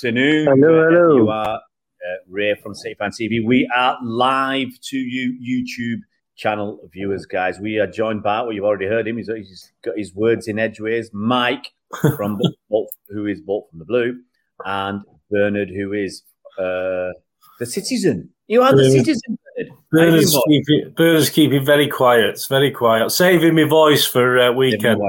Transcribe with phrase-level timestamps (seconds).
[0.00, 0.46] afternoon.
[0.46, 1.16] Hello, hello.
[1.16, 3.44] You are uh, Ray from City Fan TV.
[3.44, 6.00] We are live to you YouTube
[6.36, 7.60] channel viewers, guys.
[7.60, 9.18] We are joined by, well, you've already heard him.
[9.18, 11.10] He's, he's got his words in edgeways.
[11.12, 11.66] Mike
[12.16, 14.18] from Bolt, who is Bolt from the Blue,
[14.64, 16.22] and Bernard, who is
[16.58, 17.12] uh,
[17.58, 18.30] the citizen.
[18.46, 19.02] You are the Yeah.
[19.02, 19.68] citizen, Bernard.
[19.68, 22.24] How you Bernard's keeping, Bernard's keeping very quiet.
[22.30, 23.10] It's very quiet.
[23.10, 25.02] Saving my voice for uh, weekend.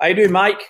[0.00, 0.62] How you doing, Mike?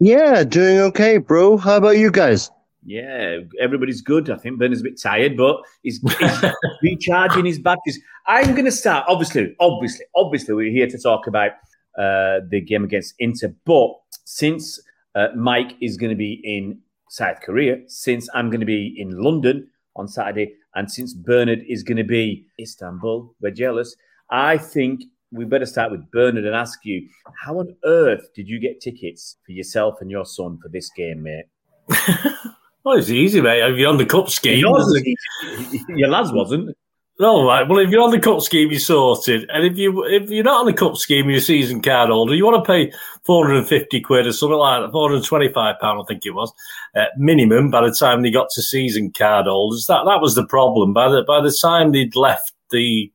[0.00, 1.56] Yeah, doing okay, bro.
[1.56, 2.50] How about you guys?
[2.84, 4.28] Yeah, everybody's good.
[4.28, 6.44] I think Bernard's a bit tired, but he's, he's
[6.82, 7.98] recharging his batteries.
[8.26, 9.06] I'm going to start.
[9.08, 11.52] Obviously, obviously, obviously, we're here to talk about
[11.98, 13.54] uh, the game against Inter.
[13.64, 13.92] But
[14.24, 14.80] since
[15.14, 19.10] uh, Mike is going to be in South Korea, since I'm going to be in
[19.10, 23.96] London on Saturday, and since Bernard is going to be Istanbul, we're jealous.
[24.30, 25.04] I think
[25.34, 27.08] we better start with Bernard and ask you,
[27.44, 31.22] how on earth did you get tickets for yourself and your son for this game,
[31.22, 31.46] mate?
[32.84, 33.62] Well, it's easy, mate.
[33.62, 34.58] If you're on the cup scheme.
[35.88, 36.76] Your lads wasn't.
[37.18, 37.66] all right.
[37.66, 39.48] Well, if you're on the cup scheme, you're sorted.
[39.48, 42.34] And if you if you're not on the cup scheme, you're a season card holder.
[42.34, 42.92] You want to pay
[43.24, 46.52] 450 quid or something like that, 425 pound, I think it was,
[46.94, 47.70] uh, minimum.
[47.70, 50.92] By the time they got to season card holders, that that was the problem.
[50.92, 53.10] By the by the time they'd left the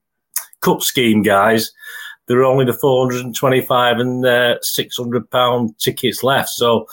[0.61, 1.71] cup scheme guys,
[2.29, 6.49] there were only the 425 and uh, 600 pound tickets left.
[6.49, 6.87] So.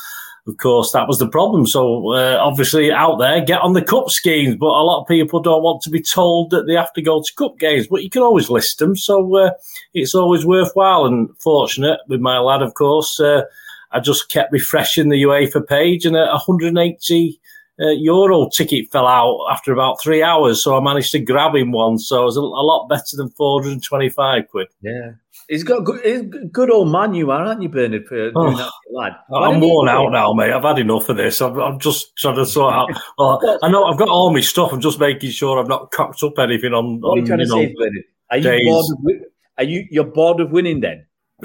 [0.48, 1.66] Of course, that was the problem.
[1.66, 4.54] So, uh, obviously, out there, get on the cup schemes.
[4.54, 7.20] But a lot of people don't want to be told that they have to go
[7.20, 7.88] to cup games.
[7.88, 8.94] But you can always list them.
[8.94, 9.50] So, uh,
[9.92, 11.04] it's always worthwhile.
[11.04, 13.42] And fortunate with my lad, of course, uh,
[13.91, 17.41] I just kept refreshing the UEFA page, and a 180
[17.80, 20.62] uh, euro ticket fell out after about three hours.
[20.62, 21.98] So I managed to grab him one.
[21.98, 24.69] So it was a, a lot better than 425 quid.
[24.80, 25.12] Yeah.
[25.48, 28.50] He's got good, he's good old man you are, aren't you, Bernard, for doing Oh,
[28.56, 29.12] that for your lad?
[29.32, 30.52] I'm worn out now, mate.
[30.52, 31.40] I've had enough of this.
[31.40, 32.88] I'm, I'm just trying to sort out.
[33.18, 34.72] Well, I know I've got all my stuff.
[34.72, 37.00] I'm just making sure I've not cocked up anything on.
[37.00, 38.04] What are you on trying to you know, say, Bernard?
[38.30, 38.66] Are you days.
[38.66, 39.22] bored of
[39.58, 41.06] Are you you're bored of winning then?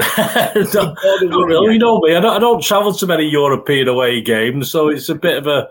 [0.71, 2.15] Don't- you know me.
[2.15, 5.47] I don't, I don't travel to many European away games, so it's a bit of
[5.47, 5.67] a.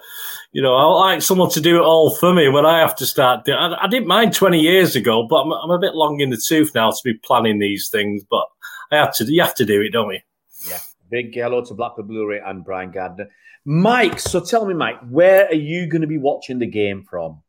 [0.52, 3.06] You know, I like someone to do it all for me when I have to
[3.06, 3.48] start.
[3.48, 6.42] I, I didn't mind 20 years ago, but I'm, I'm a bit long in the
[6.44, 8.24] tooth now to be planning these things.
[8.28, 8.46] But
[8.90, 9.24] I have to.
[9.32, 10.20] You have to do it, don't you?
[10.68, 10.78] Yeah.
[11.08, 13.28] Big hello to Blackpool Blue Ray and Brian Gardner.
[13.64, 17.40] Mike, so tell me, Mike, where are you going to be watching the game from?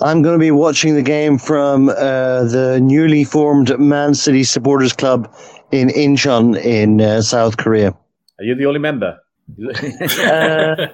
[0.00, 4.92] I'm going to be watching the game from uh, the newly formed Man City Supporters
[4.92, 5.34] Club
[5.70, 7.94] in Incheon in uh, South Korea.
[8.38, 9.18] Are you the only member?
[10.22, 10.86] Uh,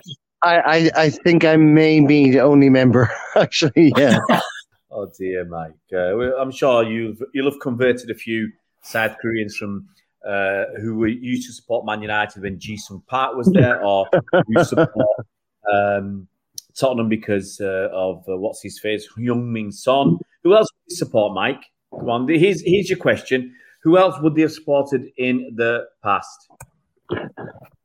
[0.43, 3.93] I, I, I think I may be the only member, actually.
[3.97, 4.19] Yeah.
[4.91, 5.75] Oh dear, Mike.
[5.93, 8.50] Uh, well, I'm sure you've you'll have converted a few
[8.82, 9.87] South Koreans from
[10.27, 14.06] uh, who were used to support Man United when Ji Sung Park was there, or
[14.32, 15.27] who support
[15.72, 16.27] um,
[16.75, 20.19] Tottenham because uh, of uh, what's his face, Young Min Son.
[20.43, 21.62] Who else would you support, Mike?
[21.91, 23.54] Come on, here's here's your question.
[23.82, 26.48] Who else would they have supported in the past?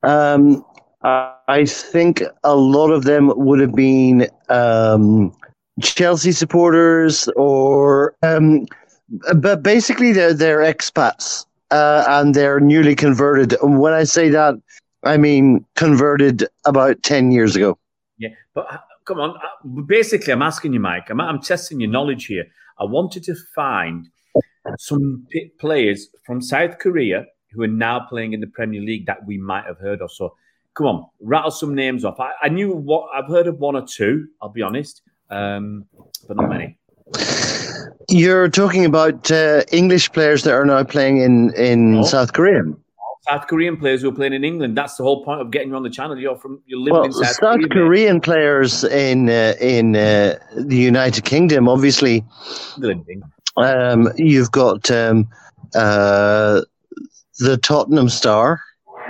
[0.02, 0.64] Um,
[1.04, 5.36] I think a lot of them would have been um,
[5.82, 8.66] Chelsea supporters, or um,
[9.36, 13.54] but basically they're they're expats uh, and they're newly converted.
[13.62, 14.54] And when I say that,
[15.02, 17.76] I mean converted about ten years ago.
[18.16, 19.36] Yeah, but uh, come on.
[19.36, 21.10] uh, Basically, I'm asking you, Mike.
[21.10, 22.46] I'm, I'm testing your knowledge here.
[22.80, 24.08] I wanted to find
[24.78, 25.26] some
[25.60, 29.64] players from South Korea who are now playing in the Premier League that we might
[29.66, 30.10] have heard of.
[30.10, 30.34] So,
[30.74, 32.18] come on, rattle some names off.
[32.20, 34.26] I, I knew what I've heard of one or two.
[34.42, 35.84] I'll be honest, um,
[36.28, 36.78] but not many.
[38.10, 42.02] You're talking about uh, English players that are now playing in in Oh.
[42.04, 42.62] South Korea.
[43.28, 44.76] South Korean players who are playing in England.
[44.76, 46.18] That's the whole point of getting you on the channel.
[46.18, 47.56] You're from you're living Well, in South, South Korea.
[47.62, 47.70] mate.
[47.72, 52.22] Korean players in uh, in uh, the United Kingdom, obviously.
[53.56, 55.28] Um, you've got um,
[55.74, 56.60] uh,
[57.38, 58.60] the Tottenham star,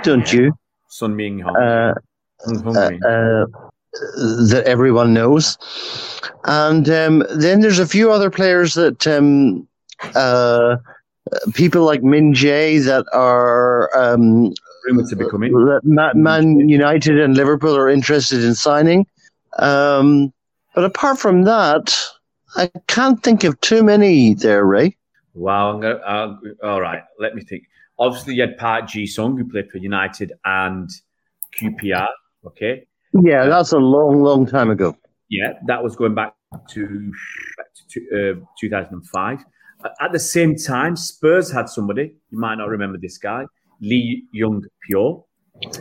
[0.03, 0.53] don't you?
[0.95, 1.57] Sun Ming Hong.
[1.57, 1.93] Uh,
[2.47, 3.45] uh, uh,
[4.49, 5.57] that everyone knows.
[6.45, 9.67] And um, then there's a few other players that um,
[10.15, 10.77] uh,
[11.53, 14.53] people like Min Jae that are um,
[14.85, 15.51] Rumored to be coming.
[15.51, 19.05] that Ma- Man United and Liverpool are interested in signing.
[19.59, 20.31] Um,
[20.75, 21.93] but apart from that,
[22.55, 24.95] I can't think of too many there, Ray.
[25.33, 25.73] Wow.
[25.73, 27.03] I'm gonna, uh, all right.
[27.19, 27.63] Let me think.
[27.99, 30.89] Obviously you had Park Ji Sung who played for United and
[31.59, 32.07] QPR.
[32.45, 32.85] Okay,
[33.23, 34.95] Yeah, that's a long, long time ago.
[35.29, 36.33] yeah, that was going back
[36.69, 37.11] to,
[37.57, 39.39] back to uh, 2005.
[39.83, 43.45] Uh, At the same time, Spurs had somebody you might not remember this guy,
[43.81, 45.25] Lee Young Pyo.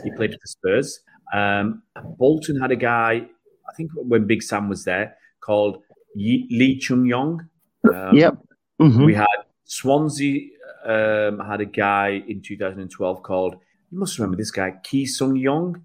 [0.04, 1.00] He played for Spurs.
[1.34, 1.82] Um,
[2.18, 3.26] Bolton had a guy,
[3.68, 5.82] I think when Big Sam was there, called
[6.16, 7.46] Lee Chung Yong.
[7.92, 8.34] Um, Yep.
[8.80, 9.04] Mhm.
[9.06, 9.26] We had
[9.64, 10.48] Swansea
[10.84, 13.54] um, had a guy in 2012 called,
[13.90, 15.84] you must remember this guy, Ki Sung Yong.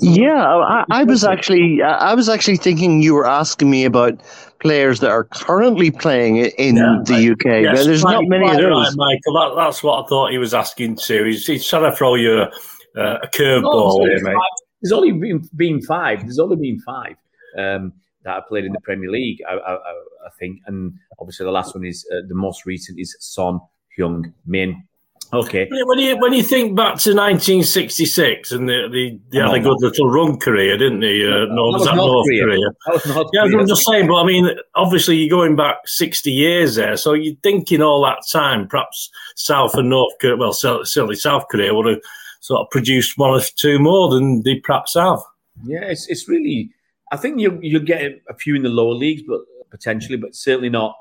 [0.00, 4.20] Yeah, I, I was actually, I I was actually thinking you were asking me about
[4.60, 7.62] players that are currently playing in Yeah, the UK.
[7.62, 8.96] Yes, but there's quite- not many of quite those.
[8.96, 9.34] Right, Michael.
[9.34, 11.24] That, that's what I thought he was asking too.
[11.24, 12.50] He's, he's trying to throw you a,
[12.96, 14.36] a curveball sorry, here, mate.
[14.82, 16.20] There's only been, been five.
[16.20, 17.16] There's only been five
[17.58, 17.92] um,
[18.24, 19.92] that have played in the Premier League, I, I, I
[20.26, 20.60] I think.
[20.66, 23.60] And obviously, the last one is uh, the most recent is Son
[23.98, 24.82] Hyung Min.
[25.32, 25.68] Okay.
[25.68, 29.80] When you when you think back to 1966 and the the, the had a good
[29.80, 31.26] little run career, didn't he?
[31.26, 32.56] Uh, no, was that North Korea?
[32.86, 33.58] That was North Yeah, Korea.
[33.58, 37.34] I'm just saying, but I mean, obviously you're going back 60 years there, so you're
[37.42, 42.00] thinking all that time, perhaps South and North Korea, well, certainly South Korea would have
[42.40, 45.18] sort of produced one or two more than they perhaps have.
[45.64, 46.70] Yeah, it's, it's really.
[47.10, 49.40] I think you you'll get a few in the lower leagues, but
[49.70, 50.94] potentially, but certainly not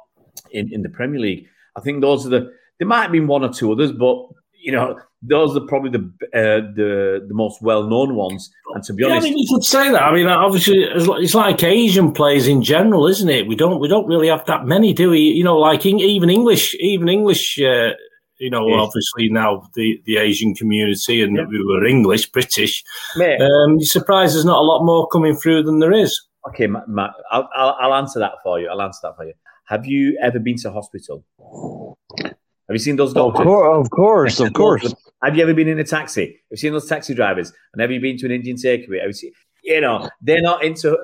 [0.51, 1.47] in, in the Premier League.
[1.75, 2.53] I think those are the.
[2.79, 4.17] There might have been one or two others, but
[4.61, 6.03] you know those are probably the
[6.33, 8.51] uh, the the most well known ones.
[8.73, 10.01] And to be Yeah, I honest, mean, you could say that.
[10.01, 13.47] I mean, obviously, it's like- it's like Asian players in general, isn't it?
[13.47, 15.19] We don't we don't really have that many, do we?
[15.19, 17.59] You know, like in, even English, even English.
[17.61, 17.91] Uh,
[18.39, 18.79] you know, Yes.
[18.81, 21.45] obviously now the, the Asian community and Yeah.
[21.47, 22.83] we were English, British.
[23.15, 26.19] mate, Um, you're surprised there's not a lot more coming through than there is.
[26.49, 28.67] okay, Matt, Matt I'll, I'll I'll answer that for you.
[28.69, 29.33] I'll answer that for you.
[29.65, 31.23] Have you ever been to hospital?
[32.67, 34.93] Have you seen those Of course, of course, of course.
[35.23, 36.25] Have you ever been in a taxi?
[36.25, 37.51] Have you seen those taxi drivers?
[37.73, 38.99] And have you been to an Indian takeaway?
[38.99, 39.31] Have you seen,
[39.63, 40.97] you know, they're not into, uh,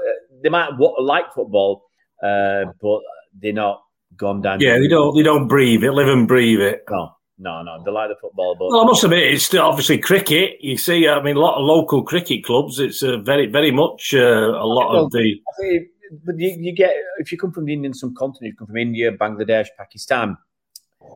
[0.43, 1.83] they might wa- like football,
[2.23, 2.99] uh, but
[3.41, 3.81] they're not
[4.17, 4.59] gone down.
[4.59, 6.83] Yeah, they don't they don't breathe it, live and breathe it.
[6.89, 7.81] No, no, no.
[7.85, 10.55] They like the football, but Well, I must admit, it's still obviously cricket.
[10.59, 12.79] You see, I mean, a lot of local cricket clubs.
[12.79, 15.19] It's uh, very, very much uh, a lot of the.
[15.19, 15.87] I think-
[16.25, 19.11] but you, you get, if you come from the Indian subcontinent, you come from India,
[19.11, 20.35] Bangladesh, Pakistan,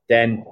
[0.10, 0.44] then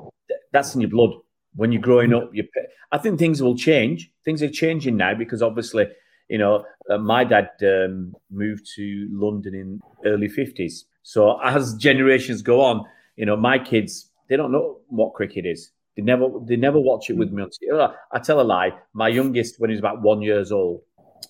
[0.51, 1.11] that's in your blood.
[1.55, 2.47] When you're growing up, you.
[2.91, 4.09] I think things will change.
[4.23, 5.88] Things are changing now because obviously,
[6.29, 10.85] you know, uh, my dad um, moved to London in early fifties.
[11.03, 12.85] So as generations go on,
[13.15, 15.71] you know, my kids they don't know what cricket is.
[15.97, 17.43] They never they never watch it with me.
[17.43, 17.93] On TV.
[18.13, 18.71] I tell a lie.
[18.93, 20.81] My youngest, when he was about one years old,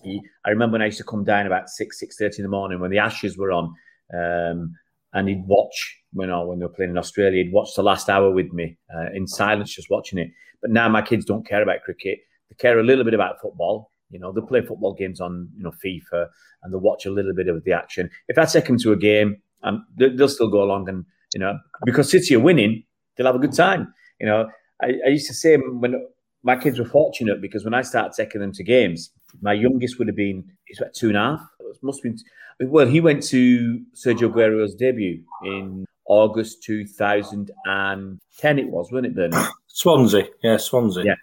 [0.04, 2.48] he, I remember when I used to come down about six six thirty in the
[2.48, 3.74] morning when the Ashes were on,
[4.14, 4.72] um,
[5.12, 7.42] and he'd watch you know when they were playing in Australia.
[7.42, 10.30] He'd watch the last hour with me uh, in silence, just watching it.
[10.60, 12.18] But now my kids don't care about cricket.
[12.48, 13.90] They care a little bit about football.
[14.10, 16.28] You know, they play football games on you know FIFA,
[16.62, 18.10] and they watch a little bit of the action.
[18.28, 21.04] If I take them to a game, um, they, they'll still go along and
[21.34, 22.84] you know because City are winning,
[23.16, 23.92] they'll have a good time.
[24.20, 24.48] You know,
[24.82, 25.94] I, I used to say when
[26.42, 30.08] my kids were fortunate because when I started taking them to games, my youngest would
[30.08, 31.40] have been he's about two and a half.
[31.60, 32.86] It must have been well.
[32.86, 35.86] He went to Sergio Aguero's debut in
[36.22, 38.58] August 2010.
[38.58, 39.50] It was, wasn't it, Bernard?
[39.68, 41.04] Swansea, yeah, Swansea.
[41.04, 41.14] Yeah.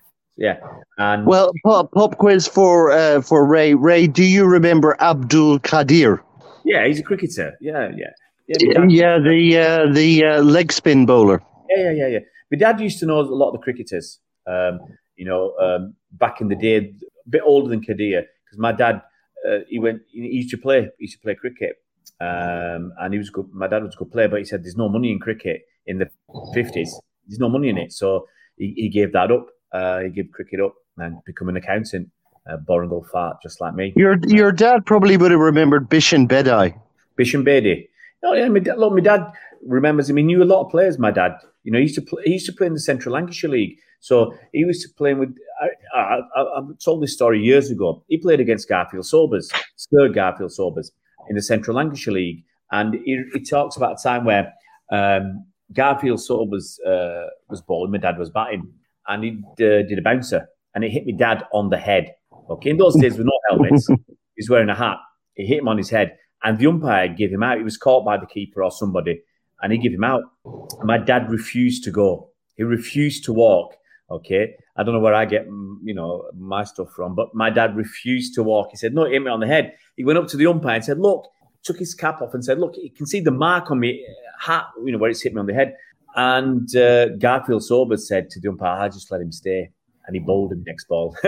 [0.41, 0.55] Yeah,
[0.97, 3.73] and Well, pop, pop quiz for uh, for Ray.
[3.73, 6.21] Ray, do you remember Abdul Qadir?
[6.63, 7.57] yeah, he's a cricketer.
[7.59, 8.07] Yeah, yeah,
[8.47, 8.73] yeah.
[8.73, 11.41] dad- Yeah, the uh, the uh, leg spin bowler.
[11.69, 12.19] Yeah, yeah, yeah, yeah.
[12.51, 14.19] My dad used to know a lot of the cricketers.
[14.47, 14.79] Um,
[15.17, 19.01] you know, um, back in the day, a bit older than Qadir, because my dad,
[19.45, 21.75] uh, he went, he used to play, he used to play cricket,
[22.19, 23.47] um, and he was good.
[23.53, 25.99] My dad was a good player, but he said there's no money in cricket in
[25.99, 26.09] the
[26.53, 26.99] fifties.
[27.27, 29.47] There's no money in it, so he, he gave that up.
[29.71, 32.09] Uh, he gave cricket up and become an accountant,
[32.49, 33.93] uh, Boringle fart, just like me.
[33.95, 36.73] Your your dad probably would have remembered Bishan Bedi.
[37.15, 37.87] Bisham Bedi.
[38.23, 39.31] Oh yeah, my dad, look, my dad
[39.65, 40.17] remembers him.
[40.17, 40.97] He knew a lot of players.
[40.97, 42.23] My dad, you know, he used to play.
[42.25, 43.77] He used to play in the Central Lancashire League.
[43.99, 45.35] So he was playing with.
[45.61, 48.03] I, I, I, I told this story years ago.
[48.07, 50.91] He played against Garfield Sobers, Sir Garfield Sobers,
[51.29, 54.53] in the Central Lancashire League, and he, he talks about a time where
[54.91, 58.71] um, Garfield Sobers uh, was bowling, my dad was batting,
[59.07, 62.13] and he uh, did a bouncer, and it hit my dad on the head.
[62.49, 63.87] Okay, in those days with no helmets,
[64.35, 64.97] he's wearing a hat.
[65.35, 67.57] It hit him on his head, and the umpire gave him out.
[67.57, 69.21] He was caught by the keeper or somebody,
[69.61, 70.23] and he gave him out.
[70.45, 72.29] And my dad refused to go.
[72.55, 73.75] He refused to walk.
[74.11, 75.45] Okay, I don't know where I get
[75.83, 78.69] you know my stuff from, but my dad refused to walk.
[78.71, 80.75] He said, "No, it hit me on the head." He went up to the umpire
[80.75, 81.27] and said, "Look."
[81.61, 84.01] Took his cap off and said, "Look, you can see the mark on me
[84.39, 85.75] hat, you know, where it's hit me on the head."
[86.15, 89.69] And uh, Garfield Sober said to the umpire, I just let him stay.
[90.05, 91.15] And he bowled him next ball.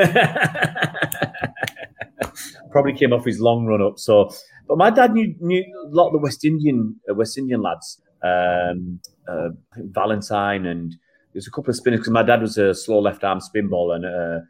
[2.72, 4.00] Probably came off his long run up.
[4.00, 4.34] So,
[4.68, 8.02] but my dad knew, knew a lot of the West Indian uh, West Indian lads,
[8.24, 10.96] um, uh, Valentine, and
[11.34, 13.92] there's a couple of spinners because my dad was a slow left arm spin ball
[13.92, 14.42] and a,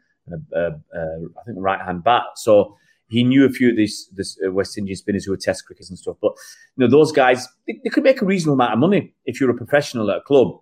[1.46, 2.22] think right hand bat.
[2.36, 2.76] So
[3.08, 5.98] he knew a few of these uh, West Indian spinners who were Test crickets and
[5.98, 6.16] stuff.
[6.20, 6.32] But
[6.76, 9.50] you know, those guys they, they could make a reasonable amount of money if you're
[9.50, 10.58] a professional at a club.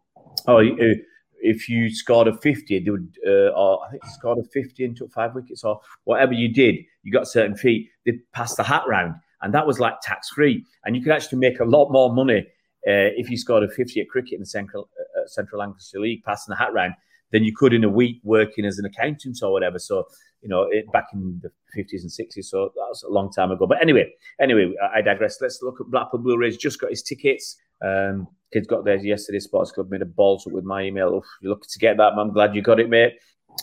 [0.47, 0.95] Or uh,
[1.43, 4.85] if you scored a fifty, they would, uh, or I think you scored a fifty
[4.85, 7.89] and took five wickets, or whatever you did, you got certain fee.
[8.05, 11.39] They passed the hat round, and that was like tax free, and you could actually
[11.39, 12.47] make a lot more money
[12.87, 16.23] uh, if you scored a fifty at cricket in the Central uh, Central Lancashire League,
[16.25, 16.95] passing the hat round,
[17.33, 19.79] then you could in a week working as an accountant or whatever.
[19.79, 20.07] So
[20.43, 22.45] you know, it, back in the 50s and 60s.
[22.45, 23.67] So that was a long time ago.
[23.67, 25.39] But anyway, anyway, I digress.
[25.41, 26.57] Let's look at Blackpool Blue Rays.
[26.57, 27.57] Just got his tickets.
[27.85, 29.39] Um, kids got theirs yesterday.
[29.39, 31.15] Sports Club made a balls up with my email.
[31.15, 32.13] Oof, you're lucky to get that.
[32.15, 33.15] I'm glad you got it, mate.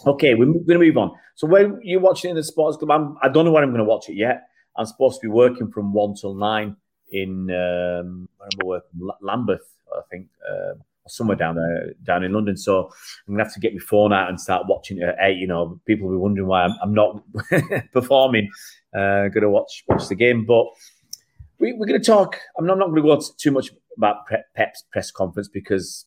[0.06, 1.12] Okay, we're going to move on.
[1.36, 3.70] So when you're watching it in the Sports Club, I'm, I don't know when I'm
[3.70, 4.44] going to watch it yet.
[4.76, 6.76] I'm supposed to be working from one till nine
[7.12, 9.10] in um, I working?
[9.22, 10.28] Lambeth, I think.
[10.50, 12.58] Um, somewhere down there, down in London.
[12.58, 12.92] So
[13.28, 15.38] I'm gonna have to get my phone out and start watching it at eight.
[15.38, 17.24] You know, people will be wondering why I'm, I'm not
[17.94, 18.50] performing.
[18.94, 20.66] Uh, to watch watch the game, but
[21.60, 22.40] we, are to talk.
[22.58, 26.06] I'm not, not going to go too much about Pep's press conference because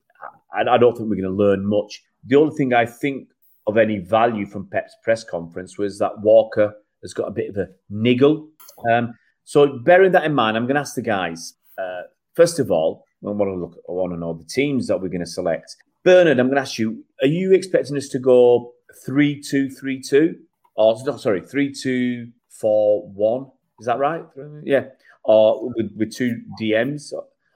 [0.52, 2.02] I, I don't think we're to learn much.
[2.24, 3.28] The only thing I think
[3.66, 7.56] of any value from Pep's press conference was that Walker has got a bit of
[7.56, 8.48] a niggle.
[8.90, 11.54] Um, so bearing that in mind, I'm going to ask the guys.
[11.78, 12.02] Uh,
[12.34, 13.76] first of all, I want to look.
[13.88, 15.76] I want to know the teams that we're going to select.
[16.04, 18.72] Bernard, I'm going to ask you: Are you expecting us to go
[19.04, 20.36] three two three two,
[20.74, 23.46] or no, sorry, three two four one?
[23.78, 24.24] Is that right?
[24.64, 24.86] Yeah,
[25.24, 27.12] or with, with two DMs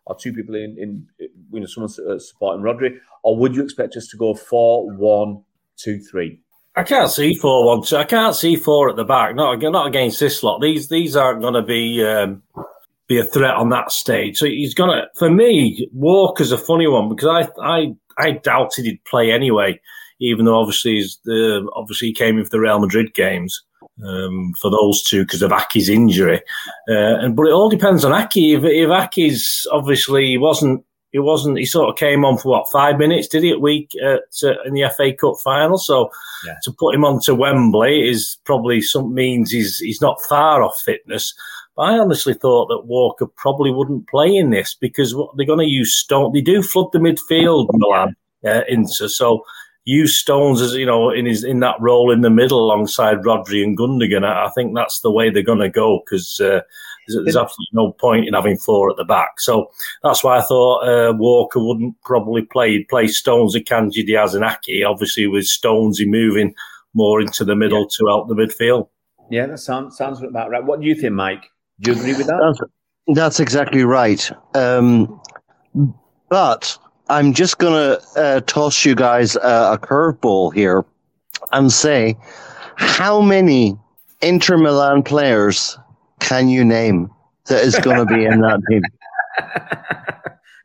[0.07, 3.97] or two people in, in you know someone uh, supporting Rodri, or would you expect
[3.97, 5.45] us to go four one
[5.77, 6.41] two three?
[6.77, 7.97] I can't see four one two.
[7.97, 9.35] I can't see four at the back.
[9.35, 10.61] Not not against this lot.
[10.61, 12.05] These these aren't going to be.
[12.05, 12.43] Um,
[13.07, 14.39] be a threat on that stage.
[14.39, 15.07] So he's gonna.
[15.17, 19.81] For me, Walker's a funny one because I I I doubted he'd play anyway,
[20.21, 23.63] even though obviously he's the obviously he came in for the Real Madrid games
[24.07, 26.41] um, for those two because of Ake's injury.
[26.89, 28.37] Uh, and but it all depends on Ake.
[28.37, 30.85] If, if Ake's obviously wasn't.
[31.15, 31.59] He wasn't.
[31.59, 33.29] He sort of came on for what five minutes?
[33.29, 35.79] Did he at week at, uh, in the FA Cup final?
[35.79, 36.11] So
[36.45, 36.57] yeah.
[36.65, 40.77] to put him on to Wembley is probably some means he's he's not far off
[40.85, 41.33] fitness.
[41.77, 45.61] But I honestly thought that Walker probably wouldn't play in this because what they're going
[45.61, 46.33] to use Stone.
[46.33, 49.45] They do flood the midfield, Milan, uh, into so
[49.85, 53.63] use Stones as you know in his in that role in the middle alongside Rodri
[53.63, 54.25] and Gundogan.
[54.25, 56.63] I, I think that's the way they're going to go because uh,
[57.09, 59.41] there's, there's, absolutely no point in having four at the back.
[59.41, 59.71] So
[60.03, 62.73] that's why I thought uh, Walker wouldn't probably play.
[62.73, 64.85] He'd play Stones, Akanji, Dias, and Ake.
[64.87, 66.55] Obviously, with Stones, he moving
[66.95, 67.87] more into the middle yeah.
[67.99, 68.89] to help the midfield.
[69.31, 70.65] Yeah, that sounds sounds about right.
[70.65, 71.45] What do you think, Mike?
[71.81, 72.39] Do you agree with that?
[73.07, 74.31] That's, that's exactly right.
[74.55, 75.21] Um,
[76.29, 80.85] but I'm just going to uh, toss you guys uh, a curveball here
[81.53, 82.17] and say,
[82.77, 83.77] how many
[84.23, 85.79] Inter Milan players
[86.25, 87.11] can you name
[87.47, 88.83] that is going to be in that team?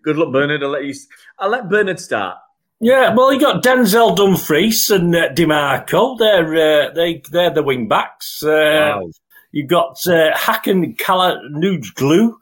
[0.03, 0.63] Good luck, Bernard.
[0.63, 0.93] I'll let you.
[1.37, 2.37] I'll let Bernard start.
[2.79, 6.17] Yeah, well, you got Denzel Dumfries and uh, Dimarco.
[6.17, 8.41] They're uh, they they're the wing backs.
[8.41, 9.09] Uh, wow.
[9.51, 12.33] You've got uh, Hakan Çalhanoğlu,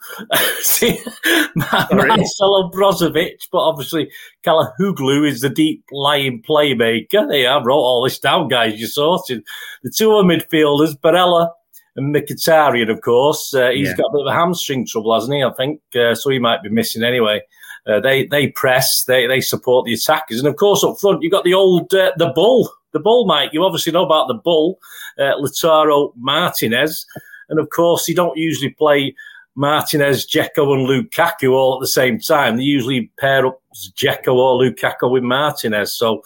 [1.55, 4.11] Marcelo Brozovic, but obviously
[4.45, 7.27] Çalhanoğlu is the deep lying playmaker.
[7.29, 8.79] There, I wrote all this down, guys.
[8.79, 9.43] You sorted.
[9.83, 11.49] The two other midfielders, Barella
[11.97, 13.53] and Mkhitaryan, of course.
[13.53, 13.95] Uh, he's yeah.
[13.95, 15.43] got a bit of a hamstring trouble, hasn't he?
[15.43, 16.29] I think uh, so.
[16.29, 17.41] He might be missing anyway.
[17.87, 21.31] Uh, they they press, they they support the attackers, and of course up front you've
[21.31, 23.51] got the old uh, the bull, the bull, Mike.
[23.51, 24.77] You obviously know about the bull,
[25.17, 27.05] uh, Lautaro Martinez,
[27.49, 29.15] and of course you don't usually play
[29.55, 32.57] Martinez, Dzeko, and Lukaku all at the same time.
[32.57, 35.93] They usually pair up Dzeko or Lukaku with Martinez.
[35.93, 36.21] So.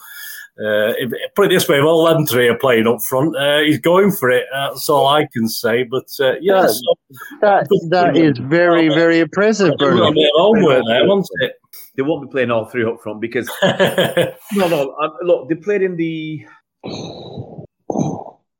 [0.58, 3.60] Uh, if, put it this way, if all them three are playing up front, uh,
[3.60, 4.44] he's going for it.
[4.52, 5.82] that's all I can say.
[5.84, 6.94] But uh, yeah, that, so,
[7.40, 10.14] that, that is very, very impressive, Bernard.
[10.34, 11.54] Homework there, wasn't it?
[11.96, 14.94] They won't be playing all three up front because no, no.
[15.02, 16.44] Um, look, they played in the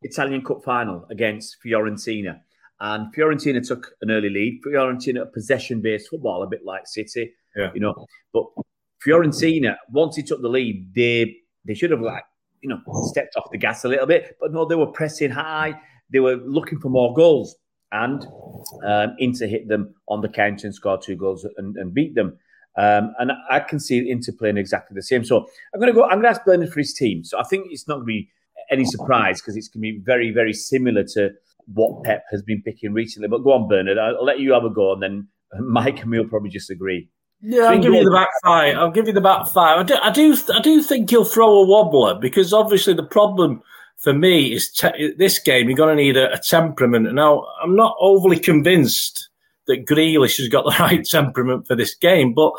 [0.03, 2.41] Italian Cup final against Fiorentina,
[2.81, 4.63] and Fiorentina took an early lead.
[4.67, 7.71] Fiorentina, possession-based football, a bit like City, yeah.
[7.75, 8.07] you know.
[8.33, 8.45] But
[9.07, 12.25] Fiorentina, once he took the lead, they they should have like
[12.61, 15.75] you know stepped off the gas a little bit, but no, they were pressing high.
[16.11, 17.57] They were looking for more goals,
[17.93, 18.27] and
[18.85, 22.39] um, Inter hit them on the counter and scored two goals and, and beat them.
[22.77, 25.25] Um, and I can see Inter playing exactly the same.
[25.25, 26.05] So I'm going to go.
[26.05, 27.25] I'm going to ask Bernard for his team.
[27.25, 28.31] So I think it's not going to be
[28.71, 31.31] any surprise because it's going to be very, very similar to
[31.67, 33.29] what Pep has been picking recently.
[33.29, 33.99] But go on, Bernard.
[33.99, 35.29] I'll let you have a go, and then
[35.61, 37.09] Mike and me will probably just agree.
[37.43, 38.77] Yeah, I'll give you the back five.
[38.77, 39.81] I'll give you the back five.
[39.81, 43.63] I do, I do, I do think he'll throw a wobbler because obviously the problem
[43.99, 45.69] for me is te- this game.
[45.69, 47.13] You're going to need a, a temperament.
[47.13, 49.29] Now, I'm not overly convinced
[49.67, 52.53] that Grealish has got the right temperament for this game, but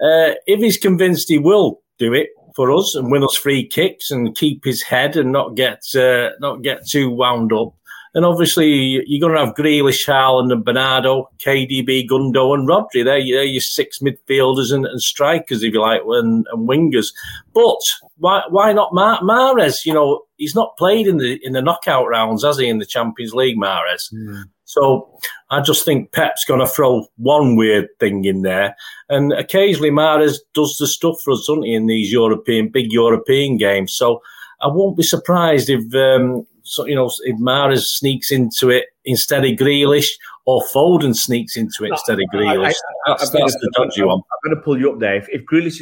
[0.00, 4.10] uh, if he's convinced he will do it for us and win us free kicks
[4.10, 7.74] and keep his head and not get uh, not get too wound up,
[8.14, 13.02] and obviously, you're going to have Grealish, Haaland, and Bernardo, KDB, Gundo, and Rodri.
[13.02, 17.12] They're, they're your six midfielders and, and, strikers, if you like, and, and wingers.
[17.52, 17.80] But
[18.18, 19.84] why why not Mar- Mahrez?
[19.84, 22.86] You know, he's not played in the in the knockout rounds, has he, in the
[22.86, 24.12] Champions League, Mahrez?
[24.14, 24.44] Mm.
[24.64, 25.10] So
[25.50, 28.76] I just think Pep's going to throw one weird thing in there.
[29.08, 33.56] And occasionally Mahrez does the stuff for us, doesn't he, in these European, big European
[33.56, 33.92] games.
[33.92, 34.22] So
[34.60, 39.44] I won't be surprised if um, so, you know, if Mahrez sneaks into it instead
[39.44, 40.08] of Grealish,
[40.46, 42.74] or Foden sneaks into it instead of Grealish.
[43.06, 44.18] I, I, that's, that's the dodgy one.
[44.18, 45.16] I'm going to pull you up there.
[45.16, 45.80] If, if Grealish,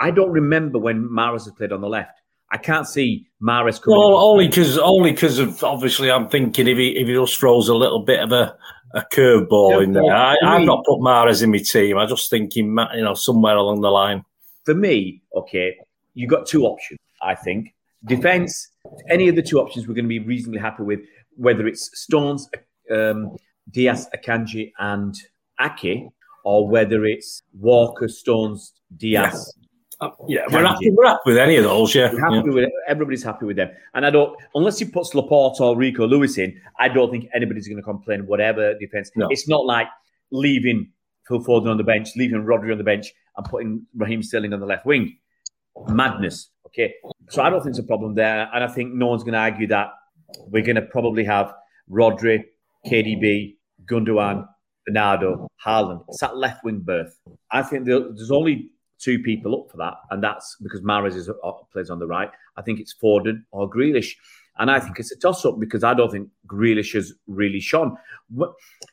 [0.00, 2.20] I don't remember when Mahrez has played on the left.
[2.50, 3.98] I can't see Mahrez coming.
[3.98, 7.68] Well, only because only because of obviously I'm thinking if he if he just throws
[7.68, 8.54] a little bit of a
[8.94, 10.14] a curveball yeah, in there.
[10.14, 11.96] I, have not put Mahrez in my team.
[11.96, 14.22] I just think he, you know, somewhere along the line.
[14.64, 15.76] For me, okay,
[16.14, 16.98] you've got two options.
[17.22, 18.68] I think defense
[19.08, 21.00] any of the two options we're going to be reasonably happy with,
[21.36, 22.48] whether it's Stones,
[22.90, 23.36] um,
[23.70, 25.14] Dias, Akanji, and
[25.60, 26.08] Ake,
[26.44, 29.54] or whether it's Walker, Stones, Dias.
[30.00, 31.94] Yeah, uh, yeah we're, happy, we're happy with any of those.
[31.94, 32.42] Yeah, happy yeah.
[32.42, 36.38] with everybody's happy with them, and I don't unless you put Laporte or Rico Lewis
[36.38, 36.60] in.
[36.78, 38.26] I don't think anybody's going to complain.
[38.26, 39.28] Whatever defense, no.
[39.30, 39.86] it's not like
[40.30, 40.90] leaving
[41.28, 44.60] Phil Foden on the bench, leaving Rodri on the bench, and putting Raheem Sterling on
[44.60, 45.16] the left wing.
[45.88, 46.50] Madness.
[46.74, 46.94] Okay.
[47.28, 48.48] So I don't think there's a problem there.
[48.52, 49.90] And I think no one's going to argue that
[50.48, 51.52] we're going to probably have
[51.90, 52.44] Rodri,
[52.86, 54.46] KDB, Gundogan,
[54.86, 56.04] Bernardo, Haaland.
[56.08, 57.18] It's that left wing berth.
[57.50, 61.52] I think there's only two people up for that, and that's because Mahrez is, uh,
[61.72, 62.30] plays on the right.
[62.56, 64.12] I think it's Foden or Grealish.
[64.58, 67.96] And I think it's a toss up because I don't think Grealish has really shone.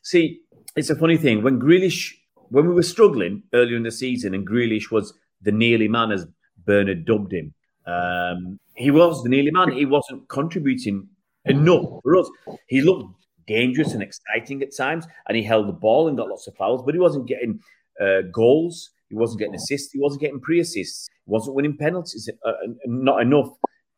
[0.04, 0.40] See,
[0.76, 1.44] it's a funny thing.
[1.44, 2.14] When Grealish,
[2.50, 6.26] when we were struggling earlier in the season and Grealish was the nearly man, as
[6.66, 7.54] Bernard dubbed him,
[7.86, 9.72] um, he was the nearly man.
[9.72, 11.08] He wasn't contributing
[11.46, 12.30] enough for us.
[12.68, 13.14] He looked
[13.48, 16.84] dangerous and exciting at times, and he held the ball and got lots of fouls,
[16.86, 17.60] but he wasn't getting
[18.00, 18.92] uh, goals.
[19.10, 19.92] He wasn't getting assists.
[19.92, 21.08] He wasn't getting pre-assists.
[21.26, 22.30] He wasn't winning penalties.
[22.46, 22.52] Uh,
[22.86, 23.50] not enough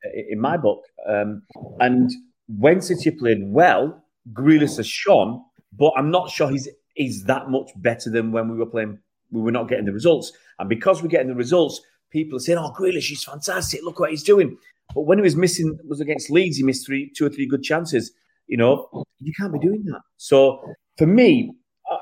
[0.06, 0.84] uh, in my book.
[1.08, 1.44] Um,
[1.80, 2.10] and
[2.48, 7.72] when City played well, Grealish has shone, but I'm not sure he's he's that much
[7.78, 9.00] better than when we were playing.
[9.32, 12.60] We were not getting the results, and because we're getting the results, people are saying,
[12.60, 13.82] "Oh, Grealish, he's fantastic.
[13.84, 14.58] Look what he's doing."
[14.93, 17.63] But when he was missing, was against Leeds, he missed three, two or three good
[17.63, 18.12] chances.
[18.47, 20.02] You know, you can't be doing that.
[20.17, 20.62] So
[20.97, 21.54] for me,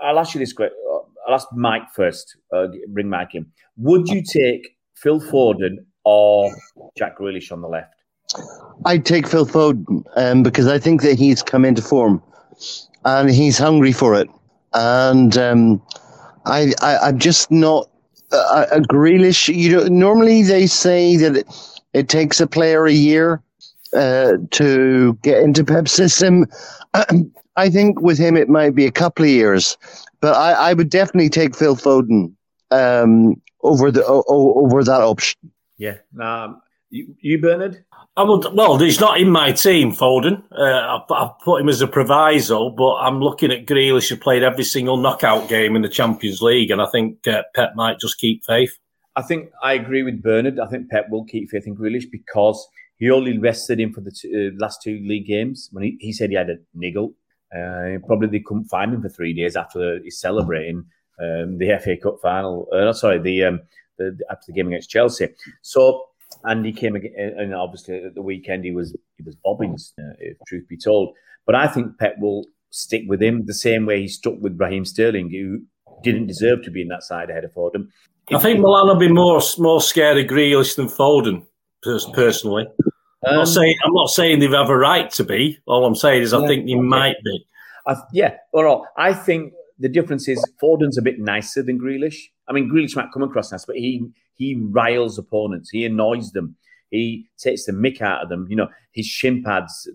[0.02, 0.76] I'll ask you this question.
[1.28, 2.36] I'll ask Mike first.
[2.54, 3.46] Uh, bring Mike in.
[3.78, 6.56] Would you take Phil Foden or
[6.98, 7.94] Jack Grealish on the left?
[8.86, 12.22] I'd take Phil Foden um, because I think that he's come into form
[13.06, 14.30] and he's hungry for it.
[14.74, 15.82] And um,
[16.46, 17.89] I, I, I'm just not
[18.32, 22.92] uh, a Grealish, you know, normally they say that it, it takes a player a
[22.92, 23.42] year
[23.94, 26.46] uh, to get into Pep's system.
[27.56, 29.78] I think with him it might be a couple of years,
[30.22, 32.34] but I, I would definitely take Phil Foden
[32.72, 35.40] um, over the o- over that option.
[35.78, 37.84] Yeah, um, you, you Bernard.
[38.20, 40.44] I would, well, he's not in my team, Foden.
[40.52, 44.44] Uh, I, have put him as a proviso, but I'm looking at Grealish, who played
[44.44, 48.18] every single knockout game in the Champions League, and I think uh, Pep might just
[48.18, 48.78] keep faith.
[49.16, 50.60] I think I agree with Bernard.
[50.60, 54.12] I think Pep will keep faith in Grealish because he only rested him for the
[54.12, 57.14] two, uh, last two league games when he, he said he had a niggle.
[57.56, 60.84] Uh, probably they couldn't find him for three days after he's celebrating
[61.22, 62.68] um, the FA Cup final.
[62.74, 63.62] Uh, sorry, the, um,
[63.98, 65.30] the after the game against Chelsea.
[65.62, 66.09] So
[66.44, 70.14] and he came again, and obviously at the weekend he was he was Bobbins, uh,
[70.20, 71.14] if truth be told.
[71.46, 74.86] But I think Pep will stick with him the same way he stuck with Raheem
[74.86, 75.62] Sterling, who
[76.04, 77.88] didn't deserve to be in that side ahead of Foden.
[78.32, 81.46] I think Milan will be more more scared of Grealish than Foden,
[82.14, 82.68] personally.
[82.68, 82.84] Um,
[83.26, 85.58] I'm not um, saying I'm not saying they have a right to be.
[85.66, 86.82] All I'm saying is I yeah, think they okay.
[86.82, 87.46] might be.
[87.88, 88.88] I, yeah, all right.
[88.98, 92.18] I think the difference is Foden's a bit nicer than Grealish.
[92.48, 95.70] I mean, Grealish might come across nice, but he he riles opponents.
[95.70, 96.56] He annoys them.
[96.90, 98.48] He takes the mick out of them.
[98.50, 99.88] You know, his shin pads,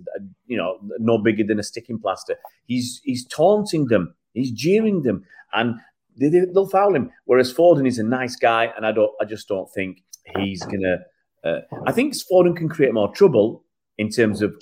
[0.47, 2.37] you know, no bigger than a sticking plaster.
[2.67, 4.15] He's he's taunting them.
[4.35, 5.25] He's jeering them.
[5.53, 5.81] And
[6.17, 7.11] they, will foul him.
[7.25, 10.03] Whereas Foden is a nice guy, and I don't, I just don't think
[10.37, 10.99] he's gonna.
[11.43, 13.65] Uh, I think Foden can create more trouble
[13.99, 14.55] in terms of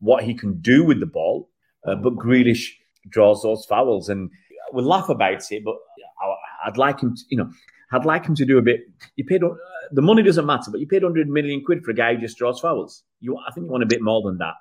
[0.00, 1.48] what he can do with the ball,
[1.86, 2.70] uh, but Grealish
[3.08, 4.30] draws those fouls, and
[4.72, 5.64] we'll laugh about it.
[5.64, 5.76] But
[6.64, 7.50] I, would like him, to, you know,
[7.92, 8.80] I'd like him to do a bit.
[9.16, 9.50] You paid uh,
[9.90, 12.38] the money doesn't matter, but you paid hundred million quid for a guy who just
[12.38, 13.02] draws fouls.
[13.20, 14.54] You, I think you want a bit more than that.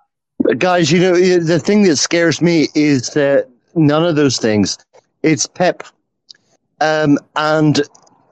[0.58, 4.78] Guys, you know the thing that scares me is that none of those things.
[5.24, 5.84] It's Pep,
[6.80, 7.82] um, and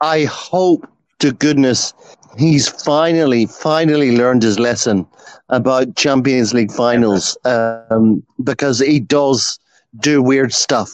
[0.01, 0.88] I hope
[1.19, 1.93] to goodness
[2.38, 5.05] he's finally, finally learned his lesson
[5.49, 9.59] about Champions League finals um, because he does
[9.99, 10.91] do weird stuff.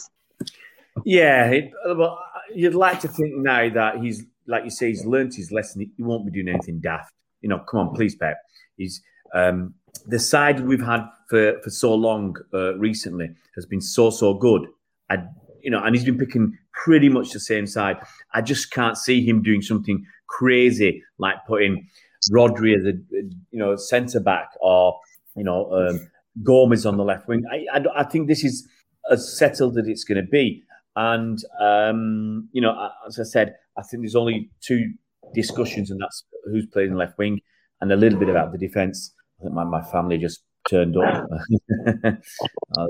[1.04, 2.18] Yeah, it, well,
[2.56, 5.90] you'd like to think now that he's, like you say, he's learned his lesson.
[5.96, 7.12] He won't be doing anything daft.
[7.40, 8.38] You know, come on, please, Pep.
[8.76, 9.02] He's
[9.34, 9.74] um,
[10.06, 14.66] the side we've had for, for so long uh, recently has been so so good.
[15.10, 15.18] I,
[15.62, 17.96] you know, and he's been picking pretty much the same side.
[18.32, 21.88] I just can't see him doing something crazy like putting
[22.30, 24.98] Rodri as a you know centre back or
[25.36, 26.08] you know um,
[26.42, 27.44] Gomez on the left wing.
[27.50, 28.68] I, I, I think this is
[29.10, 30.64] as settled as it's going to be.
[30.96, 34.92] And um, you know, as I said, I think there's only two
[35.34, 37.40] discussions, and that's who's playing left wing
[37.80, 39.12] and a little bit about the defence.
[39.38, 41.28] I think my, my family just turned up.
[41.86, 42.86] uh,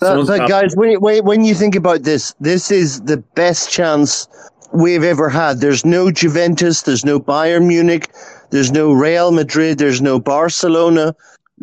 [0.00, 4.28] but, but guys, when, when you think about this, this is the best chance
[4.72, 5.60] we've ever had.
[5.60, 8.10] There's no Juventus, there's no Bayern Munich,
[8.50, 11.14] there's no Real Madrid, there's no Barcelona.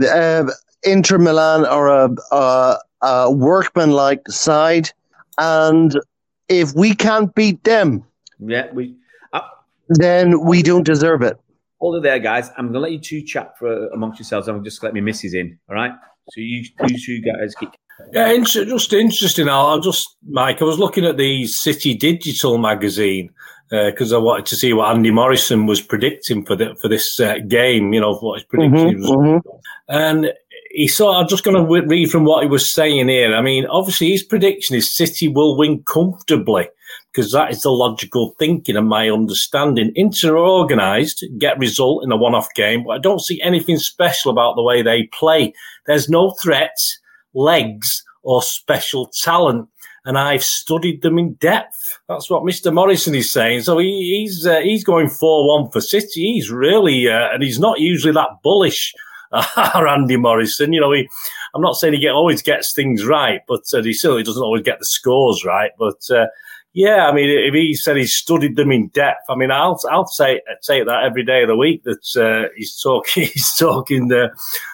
[0.07, 0.45] Uh,
[0.83, 4.91] Inter Milan are a, a, a workman-like side,
[5.39, 5.99] and
[6.47, 8.03] if we can't beat them,
[8.39, 8.95] yeah, we
[9.33, 9.41] uh,
[9.87, 11.37] then we don't deserve it.
[11.79, 12.51] Hold it there, guys.
[12.57, 14.47] I'm gonna let you two chat for amongst yourselves.
[14.47, 15.57] I'm just let me misses in.
[15.69, 15.93] All right.
[16.31, 17.71] So you, you two guys keep
[18.13, 19.49] yeah, just interesting.
[19.49, 23.31] I'll just, Mike, I was looking at the City Digital magazine
[23.69, 27.19] because uh, I wanted to see what Andy Morrison was predicting for the, for this
[27.19, 27.93] uh, game.
[27.93, 29.49] You know what his prediction mm-hmm, was, mm-hmm.
[29.89, 30.33] and
[30.69, 31.19] he saw.
[31.19, 33.35] I'm just going to read from what he was saying here.
[33.35, 36.67] I mean, obviously, his prediction is City will win comfortably
[37.11, 39.91] because that is the logical thinking and my understanding.
[39.95, 44.31] Inter are organised, get result in a one-off game, but I don't see anything special
[44.31, 45.53] about the way they play.
[45.87, 46.99] There's no threats
[47.33, 49.67] legs, or special talent.
[50.05, 51.99] And I've studied them in depth.
[52.07, 52.73] That's what Mr.
[52.73, 53.61] Morrison is saying.
[53.61, 56.33] So he, he's uh, he's going four one for City.
[56.33, 58.93] He's really uh, and he's not usually that bullish.
[59.75, 61.07] Andy Morrison, you know, he,
[61.53, 64.63] I'm not saying he get, always gets things right, but uh, he certainly doesn't always
[64.63, 65.71] get the scores right.
[65.77, 66.27] But uh,
[66.73, 70.07] yeah, I mean, if he said he studied them in depth, I mean, I'll I'll
[70.07, 74.29] say say that every day of the week that uh, he's talking he's talking uh,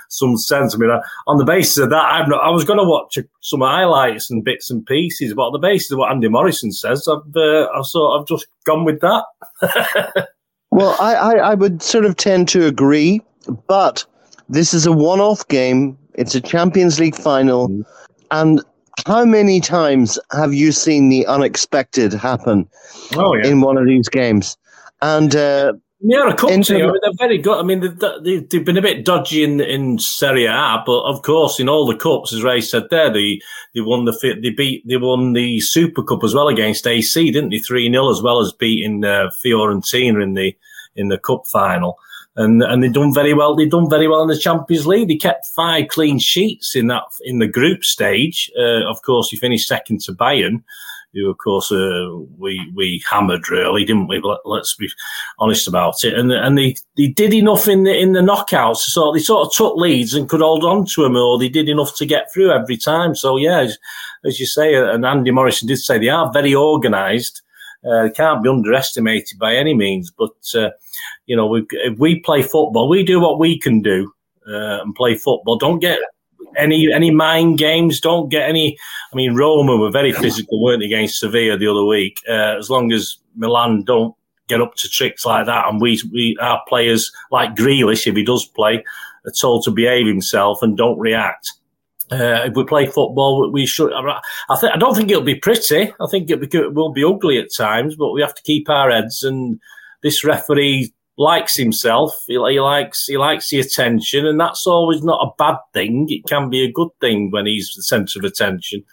[0.09, 0.75] some sense.
[0.75, 0.91] I mean,
[1.27, 4.43] on the basis of that, I've not, I was going to watch some highlights and
[4.43, 7.85] bits and pieces, but on the basis of what Andy Morrison says, I've uh, I've
[7.85, 9.25] sort of just gone with that.
[10.71, 13.21] well, I, I I would sort of tend to agree,
[13.67, 14.05] but
[14.49, 15.97] this is a one-off game.
[16.13, 17.83] It's a Champions League final, mm.
[18.31, 18.61] and
[19.05, 22.67] how many times have you seen the unexpected happen
[23.15, 23.47] oh, yeah.
[23.47, 24.57] in one of these games?
[25.01, 26.61] And uh, yeah, a cup team.
[26.69, 27.59] I mean, they're very good.
[27.59, 31.59] I mean, they've, they've been a bit dodgy in in Serie A, but of course,
[31.59, 33.41] in all the cups, as Ray said there, they
[33.73, 37.49] they won the they beat they won the Super Cup as well against AC, didn't
[37.49, 37.59] they?
[37.59, 40.55] Three 0 as well as beating uh, Fiorentina in the
[40.95, 41.97] in the cup final
[42.35, 43.55] and and they've done very well.
[43.55, 45.07] They've done very well in the Champions League.
[45.07, 48.51] They kept five clean sheets in that in the group stage.
[48.57, 50.61] Uh, of course, he finished second to Bayern,
[51.13, 54.21] who of course uh, we we hammered really, didn't we?
[54.21, 54.89] Let, us be
[55.39, 56.13] honest about it.
[56.13, 59.53] And and they, they did enough in the in the knockouts, so they sort of
[59.53, 62.51] took leads and could hold on to them, or they did enough to get through
[62.51, 63.15] every time.
[63.15, 63.77] So yeah, as,
[64.25, 67.41] as you say, and Andy Morrison did say they are very organised.
[67.89, 70.11] Uh, can't be underestimated by any means.
[70.11, 70.71] But uh,
[71.25, 74.11] you know, we, if we play football, we do what we can do
[74.47, 75.57] uh, and play football.
[75.57, 75.99] Don't get
[76.57, 77.99] any any mind games.
[77.99, 78.77] Don't get any.
[79.11, 82.21] I mean, Roma were very physical, weren't they, against Sevilla the other week?
[82.27, 84.15] Uh, as long as Milan don't
[84.47, 88.23] get up to tricks like that, and we we our players like Grealish, if he
[88.23, 88.83] does play,
[89.25, 91.53] are told to behave himself and don't react.
[92.11, 93.91] Uh, if we play football, we should.
[93.93, 94.73] I think.
[94.73, 95.91] I don't think it'll be pretty.
[95.99, 98.91] I think it, it will be ugly at times, but we have to keep our
[98.91, 99.23] heads.
[99.23, 99.59] And
[100.03, 102.13] this referee likes himself.
[102.27, 106.05] He, he, likes he likes the attention, and that's always not a bad thing.
[106.09, 108.83] It can be a good thing when he's the centre of attention.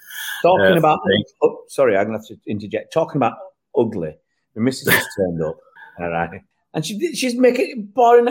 [0.41, 1.01] Talking uh, about,
[1.43, 2.95] oh, sorry, I'm gonna have to interject.
[2.95, 3.37] Talking about
[3.77, 4.15] ugly,
[4.55, 5.59] the missus has turned up,
[5.99, 6.41] all right,
[6.73, 8.27] and she she's making boring.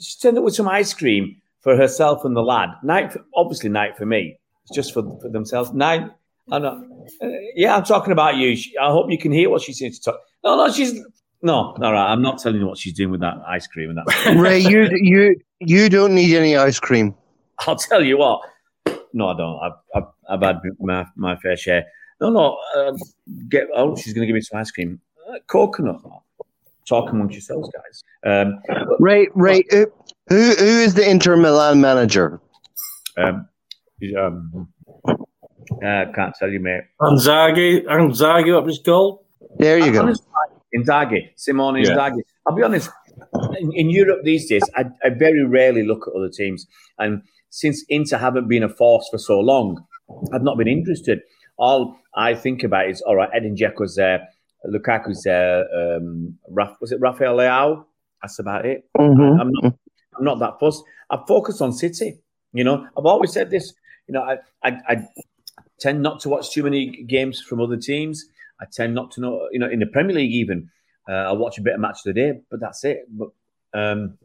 [0.00, 2.68] She's turned up with some ice cream for herself and the lad.
[2.84, 4.38] Night, for, obviously, night for me.
[4.62, 5.72] It's just for, for themselves.
[5.72, 6.08] Night,
[6.48, 7.06] I know.
[7.20, 7.26] Uh,
[7.56, 8.54] yeah, I'm talking about you.
[8.54, 10.20] She- I hope you can hear what she's saying to talk.
[10.44, 10.94] No, no, she's
[11.42, 12.12] no, all right.
[12.12, 14.36] I'm not telling you what she's doing with that ice cream and that.
[14.40, 17.16] Ray, you you you don't need any ice cream.
[17.66, 18.42] I'll tell you what.
[19.12, 19.58] No, I don't.
[19.60, 21.84] I've, I've, I've had my, my fair share.
[22.20, 22.58] No, no.
[22.76, 22.96] Um,
[23.48, 23.66] get.
[23.74, 25.00] Oh, she's going to give me some ice cream.
[25.28, 26.00] Uh, coconut.
[26.88, 28.04] Talk amongst yourselves, guys.
[28.24, 28.60] Um,
[29.00, 29.86] Ray, Ray, who
[30.28, 32.40] who who is the Inter Milan manager?
[33.18, 33.48] um,
[34.18, 34.68] um,
[35.08, 36.82] uh, can't tell you, mate.
[37.00, 39.26] Anzagi, Anzagi up his goal.
[39.58, 40.02] There you go.
[40.02, 40.26] Honestly,
[40.76, 41.90] Inzaghi, Simone Yeah.
[41.90, 42.20] Inzaghi.
[42.46, 42.90] I'll be honest.
[43.58, 46.66] In, in Europe these days, I, I very rarely look at other teams,
[46.98, 49.84] and since Inter haven't been a force for so long,
[50.32, 51.20] I've not been interested.
[51.58, 53.30] All I think about is all right.
[53.34, 54.28] Edin Dzeko's there,
[54.68, 55.64] Lukaku's there.
[55.74, 57.84] Um, Raf, was it Rafael Leao?
[58.22, 58.88] That's about it.
[58.96, 59.40] Mhm.
[59.40, 59.74] I'm not.
[60.18, 60.82] I'm not that fussed.
[61.10, 62.18] I focus on City.
[62.52, 63.74] You know, I've always said this.
[64.08, 65.08] You know, I, I, I
[65.78, 68.24] tend not to watch too many games from other teams.
[68.60, 69.48] I tend not to know.
[69.52, 70.70] You know, in the Premier League, even
[71.08, 73.06] uh, I watch a bit of match of the day, but that's it.
[73.10, 73.28] But
[73.74, 74.16] um,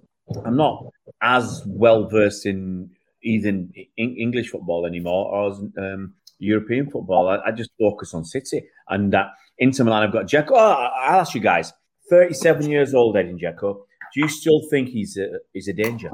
[0.46, 0.86] I'm not
[1.22, 2.92] as well versed in
[3.24, 7.28] even in English football anymore or as, um, European football.
[7.28, 9.28] I, I just focus on City and that
[9.62, 10.04] Inter Milan.
[10.04, 10.52] I've got Dzeko.
[10.52, 11.72] Oh, I- I'll ask you guys.
[12.10, 13.84] 37 years old, Edin Dzeko.
[14.14, 16.12] Do you still think he's a, he's a danger?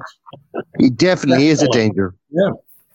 [0.77, 2.13] He definitely is a danger.
[2.29, 2.49] Yeah.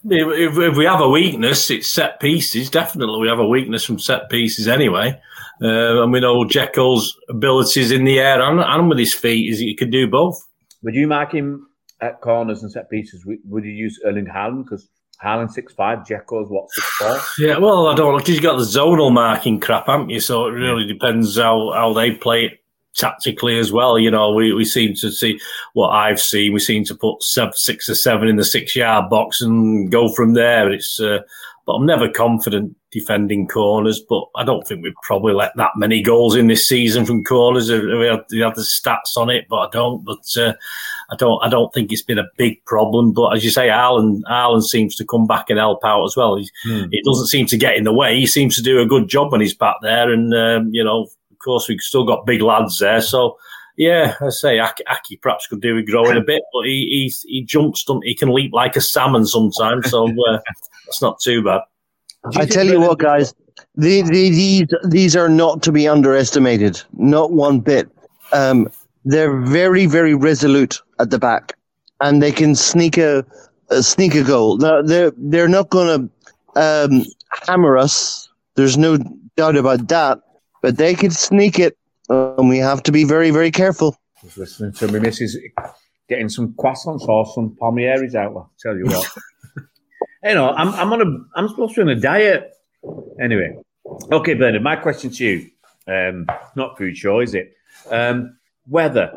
[0.04, 2.70] if, if we have a weakness, it's set pieces.
[2.70, 5.20] Definitely, we have a weakness from set pieces anyway.
[5.60, 9.58] Uh, and we know Dzeko's abilities in the air and, and with his feet is
[9.58, 10.36] he can do both.
[10.82, 11.66] Would you mark him
[12.00, 13.24] at corners and set pieces?
[13.26, 14.64] Would, would you use Erling Haaland?
[14.64, 14.88] Because
[15.22, 17.20] Haaland six five, Dzeko's what six four.
[17.38, 20.20] Yeah, well, I don't know because you got the zonal marking crap, haven't you?
[20.20, 22.58] So it really depends how, how they play it
[22.94, 23.98] tactically as well.
[23.98, 25.40] You know, we, we seem to see
[25.74, 26.52] what I've seen.
[26.52, 30.08] We seem to put seven, six or seven in the six yard box and go
[30.08, 30.70] from there.
[30.70, 31.20] It's uh,
[31.66, 34.00] but I'm never confident defending corners.
[34.08, 37.70] But I don't think we've probably let that many goals in this season from corners.
[37.70, 40.04] We have, we the stats on it, but I don't.
[40.04, 40.54] But uh,
[41.12, 41.38] I don't.
[41.44, 43.12] I don't think it's been a big problem.
[43.12, 46.36] But as you say, Haaland, Haaland seems to come back and help out as well.
[46.36, 46.50] He's,
[46.90, 48.18] He doesn't seem to get in the way.
[48.18, 50.10] He seems to do a good job when he's back there.
[50.10, 53.02] And um, you know, of course, we've still got big lads there.
[53.02, 53.36] So
[53.76, 57.28] yeah, I say Ake, Ake perhaps could do with growing a bit, but he he,
[57.28, 57.84] he jumps.
[57.84, 59.90] don't- He can leap like a salmon sometimes.
[59.90, 60.38] So uh,
[60.86, 61.60] that's not too bad.
[62.36, 63.34] I tell you what, guys,
[63.74, 66.80] the, the, these these are not to be underestimated.
[66.96, 67.90] Not one bit.
[68.32, 68.70] Um,
[69.04, 71.54] they're very very resolute at the back,
[72.00, 73.24] and they can sneak a,
[73.70, 74.58] a sneak a goal.
[74.58, 76.10] Now they're they're not going
[76.56, 77.04] to um,
[77.46, 78.28] hammer us.
[78.54, 78.98] There's no
[79.36, 80.20] doubt about that.
[80.60, 81.76] But they can sneak it,
[82.08, 83.96] and we have to be very very careful.
[84.22, 85.36] Just listening to my missus
[86.08, 88.32] getting some croissants or some palmieres out.
[88.36, 89.08] I'll tell you what.
[90.24, 92.52] you know, I'm I'm on a I'm supposed to be on a diet.
[93.20, 93.56] Anyway,
[94.12, 94.62] okay, Bernard.
[94.62, 95.50] My question to you,
[95.88, 97.54] um, not food show, is it?
[97.90, 99.12] Um, weather.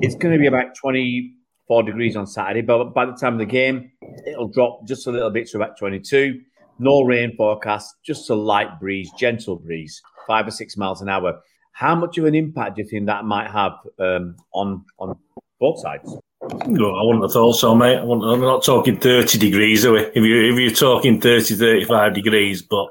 [0.00, 3.46] It's going to be about 24 degrees on Saturday, but by the time of the
[3.46, 3.90] game,
[4.26, 6.40] it'll drop just a little bit to about 22.
[6.78, 11.40] No rain forecast, just a light breeze, gentle breeze, five or six miles an hour.
[11.72, 15.16] How much of an impact do you think that might have um, on on
[15.58, 16.16] both sides?
[16.66, 17.98] No, I wouldn't have thought so, mate.
[17.98, 20.00] I I'm not talking 30 degrees, are we?
[20.00, 22.88] If, you, if you're talking 30, 35 degrees, but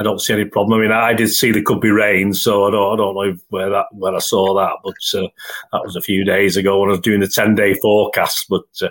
[0.00, 0.78] I don't see any problem.
[0.78, 3.36] I mean, I did see there could be rain, so I don't, I don't know
[3.48, 5.26] where that where I saw that, but uh,
[5.72, 8.46] that was a few days ago when I was doing the 10 day forecast.
[8.48, 8.88] But uh,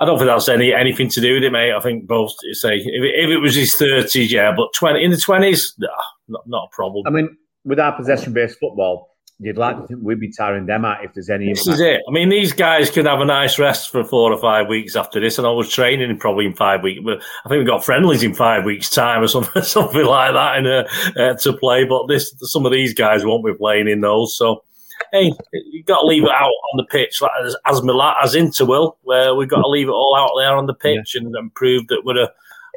[0.00, 1.72] I don't think that's any anything to do with it, mate.
[1.72, 5.10] I think both say if it, if it was his 30s, yeah, but 20 in
[5.10, 5.88] the 20s, nah,
[6.28, 7.04] not, not a problem.
[7.06, 10.84] I mean, with our possession based football, you'd like to think we'd be tiring them
[10.84, 11.74] out if there's any This impact.
[11.74, 12.00] is it.
[12.08, 15.20] I mean, these guys can have a nice rest for four or five weeks after
[15.20, 17.00] this, and I was training probably in five weeks.
[17.04, 20.56] But I think we've got friendlies in five weeks' time or something, something like that,
[20.58, 20.86] in a,
[21.20, 21.84] uh, to play.
[21.84, 24.36] But this, some of these guys won't be playing in those.
[24.36, 24.64] So,
[25.12, 27.82] hey, you've got to leave it out on the pitch, like as as,
[28.22, 31.14] as Inter will, where we've got to leave it all out there on the pitch
[31.14, 32.30] and, and prove that we're a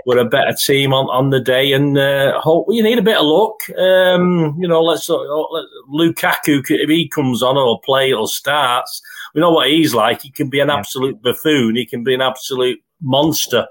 [0.05, 3.17] we're a better team on, on the day, and uh, hope you need a bit
[3.17, 3.59] of luck.
[3.77, 9.01] Um, you know, let's uh, let Lukaku if he comes on or play or starts,
[9.33, 10.21] we know what he's like.
[10.21, 11.75] He can be an absolute buffoon.
[11.75, 13.67] He can be an absolute monster.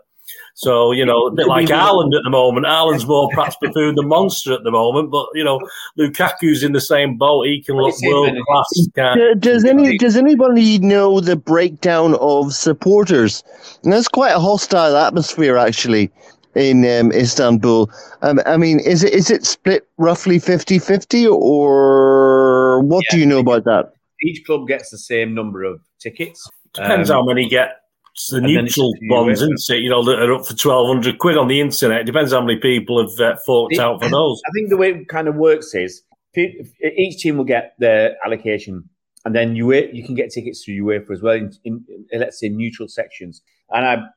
[0.58, 2.66] So you know, a bit like Haaland at the moment.
[2.66, 5.60] Haaland's more perhaps buffoon than monster at the moment, but you know,
[5.96, 7.46] Lukaku's in the same boat.
[7.46, 9.36] He can look It's world class.
[9.38, 13.44] Does any does anybody know the breakdown of supporters?
[13.84, 16.10] And that's quite a hostile atmosphere actually
[16.56, 17.88] in um, Istanbul.
[18.22, 23.38] Um, I mean, is it is it split roughly 50-50 or what do you know
[23.38, 23.92] about that?
[24.24, 26.50] Each club gets the same number of tickets.
[26.74, 27.82] Depends Um, how many get
[28.18, 29.80] it's the And it's neutral up ones, isn't it?
[29.80, 32.00] You know, that are up for twelve hundred quid on the internet.
[32.00, 34.40] It depends how many people have uh, forked It- out for those.
[34.46, 36.02] I think the way it kind of works is
[36.36, 38.88] each team will get their allocation,
[39.24, 42.38] and then you you can get tickets through UEFA as well in, in, in let's
[42.40, 43.42] say neutral sections.
[43.70, 44.08] And I'm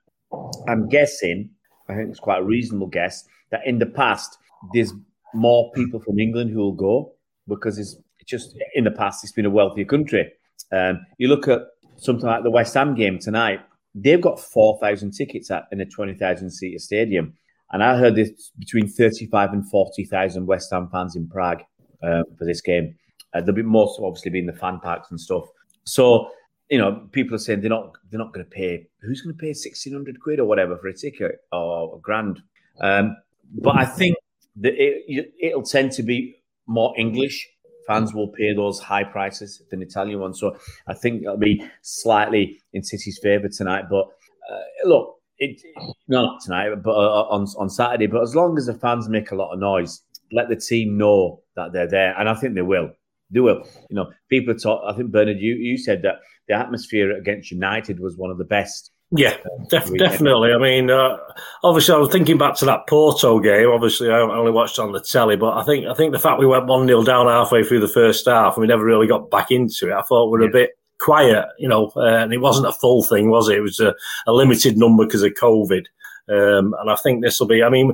[0.68, 1.50] I'm guessing,
[1.90, 4.38] I think it's quite a reasonable guess that in the past
[4.74, 4.94] there's
[5.34, 7.14] more people from England who will go
[7.48, 10.32] because it's it's just in the past it's been a wealthier country.
[10.72, 11.62] Um, you look at
[11.98, 13.60] something like the West Ham game tonight;
[13.96, 17.34] they've got four thousand tickets at in a twenty thousand seater stadium.
[17.72, 21.62] And I heard this between 35 and 40,000 West Ham fans in Prague
[22.04, 22.96] uh, for this game.
[23.34, 25.46] Uh, there'll be most obviously be in the fan parks and stuff.
[25.86, 26.30] So,
[26.70, 28.88] you know, people are saying they're not they're not going to pay.
[29.02, 32.42] Who's going to pay 1,600 quid or whatever for a ticket or a grand?
[32.82, 33.16] Um,
[33.54, 34.18] but I think
[34.58, 36.36] that it, it'll tend to be
[36.68, 37.48] more English.
[37.92, 40.40] Fans will pay those high prices than Italian ones.
[40.40, 43.86] So I think it'll be slightly in City's favour tonight.
[43.90, 44.06] But
[44.52, 45.62] uh, look, it,
[46.08, 48.08] not tonight, but uh, on on Saturday.
[48.08, 51.42] But as long as the fans make a lot of noise, let the team know
[51.56, 52.92] that they're there, and I think they will.
[53.32, 53.64] They will.
[53.90, 54.84] You know, people talk.
[54.86, 56.16] I think Bernard, you you said that
[56.48, 58.92] the atmosphere against United was one of the best.
[59.14, 59.36] Yeah,
[59.68, 60.54] def- definitely.
[60.54, 61.18] I mean, uh,
[61.64, 63.70] obviously, I was thinking back to that Porto game.
[63.70, 66.46] Obviously, I only watched on the telly, but I think I think the fact we
[66.46, 69.52] went one 0 down halfway through the first half and we never really got back
[69.52, 71.92] into it, I thought we were a bit quiet, you know.
[71.96, 73.58] Uh, and it wasn't a full thing, was it?
[73.58, 73.94] It was a,
[74.28, 75.86] a limited number because of COVID.
[76.30, 77.64] Um, and I think this will be.
[77.64, 77.94] I mean,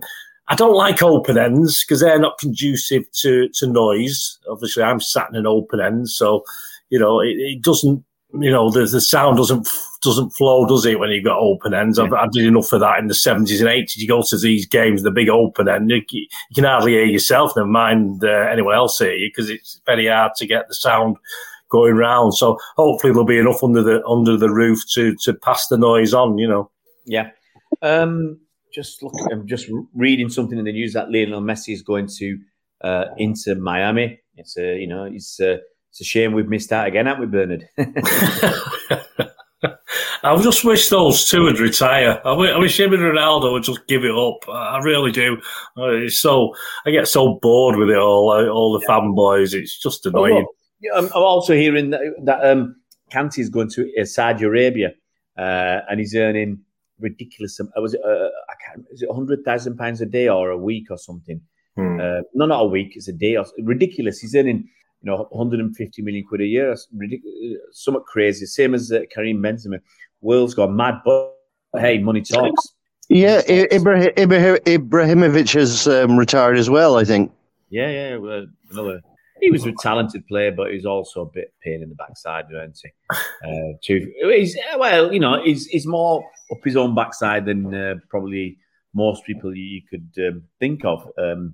[0.49, 4.37] I don't like open ends because they're not conducive to to noise.
[4.49, 6.43] Obviously, I'm sat in an open end, so
[6.89, 8.03] you know it, it doesn't.
[8.33, 9.67] You know, the the sound doesn't
[10.01, 10.99] doesn't flow, does it?
[10.99, 13.69] When you've got open ends, I've, I did enough of that in the seventies and
[13.69, 13.97] eighties.
[13.97, 17.53] You go to these games, the big open end, you, you can hardly hear yourself,
[17.55, 21.15] never mind uh, anyone else hear you, because it's very hard to get the sound
[21.69, 22.35] going round.
[22.35, 26.13] So hopefully there'll be enough under the under the roof to to pass the noise
[26.13, 26.37] on.
[26.37, 26.71] You know.
[27.05, 27.31] Yeah.
[27.81, 28.41] Um,
[28.73, 32.37] just look, I'm just reading something in the news that Lionel Messi is going to
[32.81, 34.19] uh, Inter Miami.
[34.35, 35.59] It's a, you know, it's a,
[35.99, 37.67] it's a shame we've missed out again, haven't we, Bernard?
[40.23, 42.19] I just wish those two would retire.
[42.23, 44.47] I wi- I wish him and Ronaldo would just give it up.
[44.49, 45.37] I really do.
[45.77, 46.53] Uh, It's so
[46.85, 48.31] I get so bored with it all.
[48.31, 49.53] uh, All the fanboys.
[49.53, 50.33] It's just Oh, annoying.
[50.35, 50.45] look,
[50.81, 52.75] yeah, I'm, also hearing that, that um,
[53.37, 54.91] is going to uh, Saudi Arabia,
[55.37, 56.59] uh, and he's earning
[56.99, 57.59] ridiculous.
[57.59, 58.01] am- Was it?
[58.05, 58.85] Uh, I can't.
[58.91, 61.41] Is it hundred thousand pounds a day or a week or something?
[61.75, 61.99] Hmm.
[61.99, 62.93] Uh, no, not a week.
[62.95, 63.37] It's a day.
[63.37, 64.19] Or, ridiculous.
[64.19, 64.67] He's earning,
[65.01, 66.69] you know, 150 million quid a year.
[66.69, 67.59] That's ridiculous.
[67.71, 68.45] Somewhat crazy.
[68.45, 69.79] Same as uh, Karim Benzema.
[70.21, 71.35] World's gone mad, but
[71.75, 72.73] hey, money talks.
[73.09, 76.97] Yeah, Ibrahim, Ibrahim, Ibrahimovic has um, retired as well.
[76.97, 77.31] I think.
[77.69, 78.17] Yeah, yeah.
[78.17, 79.01] Well, another.
[79.39, 82.79] He was a talented player, but he's also a bit pain in the backside, isn't
[82.83, 82.89] he?
[83.45, 87.93] Uh, too, he's, well, you know, he's, he's more up his own backside than uh,
[88.09, 88.57] probably
[88.95, 91.07] most people you, you could um, think of.
[91.19, 91.53] Um,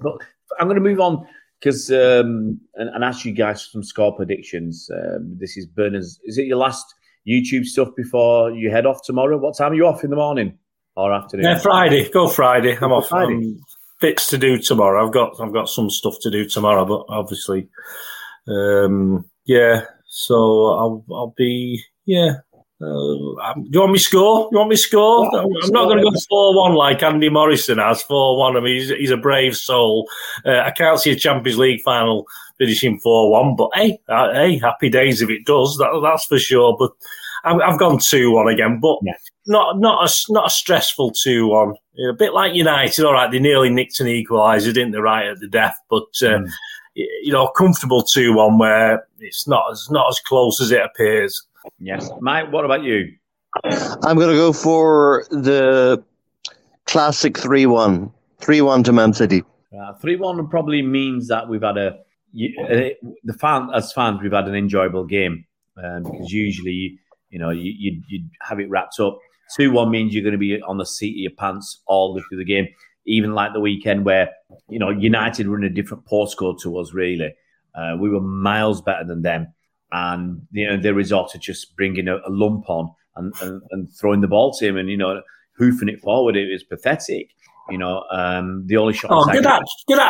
[0.00, 0.16] but
[0.58, 1.26] I'm going to move on
[1.62, 4.90] because um, and, and ask you guys some score predictions.
[4.92, 6.20] Um, this is Bernard's.
[6.24, 6.94] Is it your last
[7.26, 9.38] YouTube stuff before you head off tomorrow?
[9.38, 10.58] What time are you off in the morning
[10.96, 11.46] or afternoon?
[11.46, 12.10] Yeah, Friday.
[12.10, 12.76] Go Friday.
[12.80, 13.08] I'm off.
[13.08, 13.34] Friday.
[13.34, 13.60] I'm
[14.00, 15.06] bits to do tomorrow.
[15.06, 17.68] I've got I've got some stuff to do tomorrow, but obviously,
[18.48, 19.84] um, yeah.
[20.08, 22.38] So I'll I'll be yeah.
[22.82, 24.48] Uh, um, do you want me score?
[24.50, 25.28] You want me score?
[25.32, 28.56] Yeah, I'm I'm not going to go four one like Andy Morrison has four one.
[28.56, 30.08] I mean, he's, he's a brave soul.
[30.44, 32.26] Uh, I can't see a Champions League final
[32.58, 35.76] finishing four one, but hey, uh, hey, happy days if it does.
[35.78, 36.76] That, that's for sure.
[36.78, 36.90] But
[37.44, 39.12] I've, I've gone two one again, but Yeah.
[39.46, 41.74] not not a not a stressful two one.
[42.08, 43.04] A bit like United.
[43.04, 44.98] All right, they nearly nicked an equaliser, didn't they?
[44.98, 46.48] Right at the death, but uh, Mm.
[46.94, 51.42] you know, comfortable two one where it's not as not as close as it appears.
[51.78, 52.52] Yes, Mike.
[52.52, 53.12] What about you?
[53.64, 56.02] I'm going to go for the
[56.86, 58.12] classic 3 1.
[58.40, 59.42] 3 1 to Man City.
[59.78, 61.98] Uh, Three one probably means that we've had a
[62.32, 65.44] you, uh, the fan as fans we've had an enjoyable game
[65.82, 66.98] um, because usually
[67.30, 69.18] you know you you'd, you'd have it wrapped up.
[69.56, 72.22] Two one means you're going to be on the seat of your pants all the
[72.28, 72.68] through the game.
[73.06, 74.30] Even like the weekend where
[74.68, 76.92] you know United were in a different postcode to us.
[76.92, 77.34] Really,
[77.74, 79.52] uh, we were miles better than them,
[79.92, 83.92] and you know they resorted to just bringing a, a lump on and, and, and
[83.92, 85.20] throwing the ball to him and you know
[85.58, 86.36] hoofing it forward.
[86.36, 87.30] It was pathetic.
[87.70, 89.12] You know, um, the only shot.
[89.12, 89.64] Oh, on target- Gadac-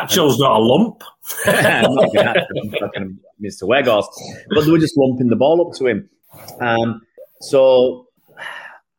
[0.08, 1.02] Garnacho's not a lump.
[1.46, 3.64] Not gonna have to- fucking Mr.
[3.64, 4.06] Weghorst,
[4.54, 6.08] but they were just lumping the ball up to him.
[6.60, 7.02] Um,
[7.40, 8.08] so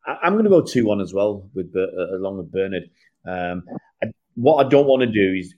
[0.05, 2.89] I- I'm going to go two one as well with uh, along with Bernard.
[3.25, 3.63] Um,
[4.35, 5.53] what I don't want to do is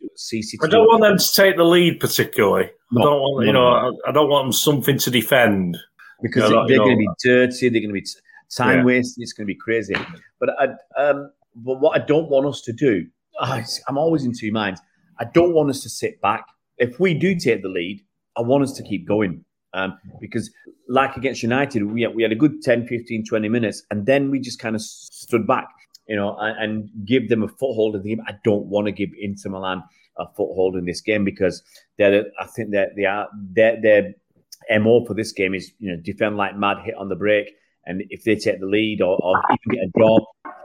[0.63, 2.65] I don't want them to take the lead particularly.
[2.65, 3.59] I don't want, you no,
[3.91, 5.77] know, I, I don't want them something to defend.
[6.21, 6.83] because Yeah, that- they're no.
[6.85, 7.69] going to be dirty.
[7.69, 8.05] They're going to be.
[8.55, 8.83] time Yeah.
[8.85, 9.23] wasting.
[9.23, 9.95] It's going to be crazy.
[10.39, 10.67] But I,
[11.01, 13.05] um, but what I don't want us to do,
[13.43, 14.79] it's- I'm always in two minds.
[15.19, 16.45] I don't want us to sit back.
[16.77, 18.01] If we do take the lead,
[18.37, 19.43] I want us to keep going.
[19.73, 20.49] Um, because,
[20.87, 24.31] like against United, we had, we had a good 10, 15, 20 minutes, and then
[24.31, 25.67] we just kind of stood back,
[26.07, 28.23] you know, and, and give them a foothold in the game.
[28.27, 29.83] I don't want to give Inter Milan
[30.17, 31.61] a foothold in this game because
[31.97, 34.13] they're, I think that they are, their, their
[34.79, 37.49] MO for this game is, you know, defend like mad, hit on the break.
[37.87, 40.17] And if they take the lead or, or even get a draw,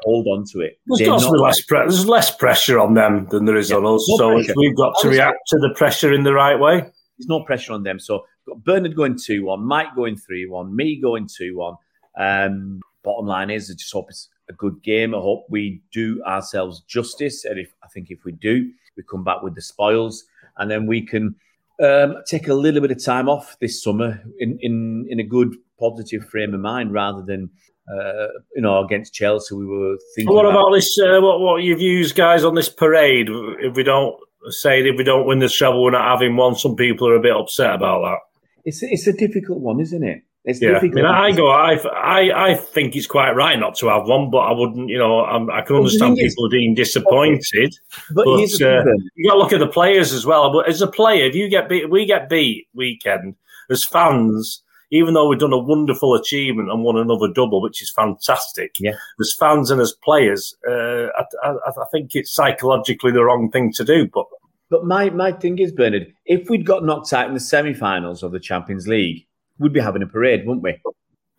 [0.04, 0.78] hold on to it.
[0.86, 3.56] There's They're got to not- be less pre- There's less pressure on them than there
[3.56, 4.06] is Yeah, on us.
[4.08, 4.54] more so pressure.
[4.56, 5.10] we've got to Honestly.
[5.18, 6.80] react to the pressure in the right way.
[6.80, 7.98] There's no pressure on them.
[7.98, 8.24] So
[8.64, 11.74] Bernard going 2 1, Mike going 3 1, me going 2 1.
[12.18, 15.14] Um, bottom line is, I just hope it's a good game.
[15.14, 17.44] I hope we do ourselves justice.
[17.44, 20.24] And if I think if we do, we come back with the spoils
[20.58, 21.36] and then we can
[21.82, 25.56] um, take a little bit of time off this summer in, in, in a good,
[25.78, 27.48] positive frame of mind rather than,
[27.90, 29.54] uh, you know, against Chelsea.
[29.54, 30.34] We were thinking.
[30.34, 30.98] What about this?
[30.98, 33.28] Uh, what what your views, guys, on this parade?
[33.30, 34.14] If we don't
[34.50, 36.54] say if we don't win the treble, we're not having one.
[36.54, 38.18] Some people are a bit upset about that.
[38.64, 40.22] It's, it's a difficult one, isn't it?
[40.44, 41.48] It's Yeah, I mean, I go.
[41.50, 44.88] I, I I think it's quite right not to have one, but I wouldn't.
[44.88, 47.74] You know, I'm, I can understand thing is- people being disappointed.
[48.14, 48.84] but, but, uh.
[49.16, 50.50] You got to look at the players as well.
[50.52, 53.36] But as a player, if you get beat, we get beat weekend
[53.70, 54.62] as fans.
[54.92, 58.94] Even though we've done a wonderful achievement and won another double, which is fantastic, Yeah.
[59.20, 63.72] as fans and as players, uh, I, I, I think it's psychologically the wrong thing
[63.74, 64.08] to do.
[64.12, 64.26] But
[64.68, 68.24] But my, my thing is, Bernard, if we'd got knocked out in the semi finals
[68.24, 69.28] of the Champions League,
[69.60, 70.80] we'd be having a parade, wouldn't we?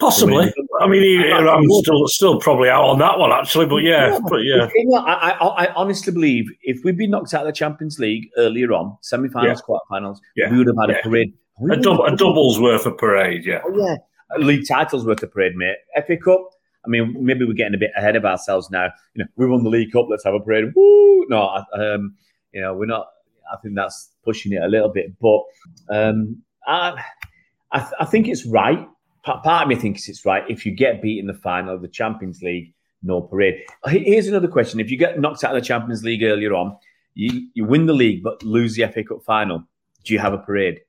[0.01, 0.51] possibly,
[0.82, 3.67] I mean, I'm still still probably out on that one actually.
[3.67, 7.34] But yeah, but yeah, you know, I, I, I honestly believe if we'd been knocked
[7.34, 10.51] out of the Champions League earlier on, semi finals, quarterfinals, Yeah.
[10.51, 10.99] we would have had Yeah.
[10.99, 11.34] a parade.
[11.72, 13.45] A, double, a double's worth of parade.
[13.45, 13.61] Yeah.
[13.63, 13.95] Oh, yeah.
[14.36, 15.76] A league titles worth of parade, mate.
[16.07, 16.49] FA Cup.
[16.84, 18.86] I mean, maybe we're getting a bit ahead of ourselves now.
[19.13, 20.07] You know, we won the League Cup.
[20.09, 20.74] Let's have a parade.
[20.76, 21.28] Woo!
[21.30, 22.15] No, um,
[22.51, 23.05] you know, we're not.
[23.53, 25.41] I think that's pushing it a little bit, but
[25.91, 27.03] um, I,
[27.72, 28.88] I, th- I think it's right.
[29.24, 30.43] Pa- Part of me thinks it's right.
[30.49, 33.61] If you get beat in the final of the Champions League, no parade.
[33.88, 36.76] Here's another question: If you get knocked out of the Champions League earlier on,
[37.13, 39.63] you, you win the league but lose the FA Cup final,
[40.03, 40.80] do you have a parade?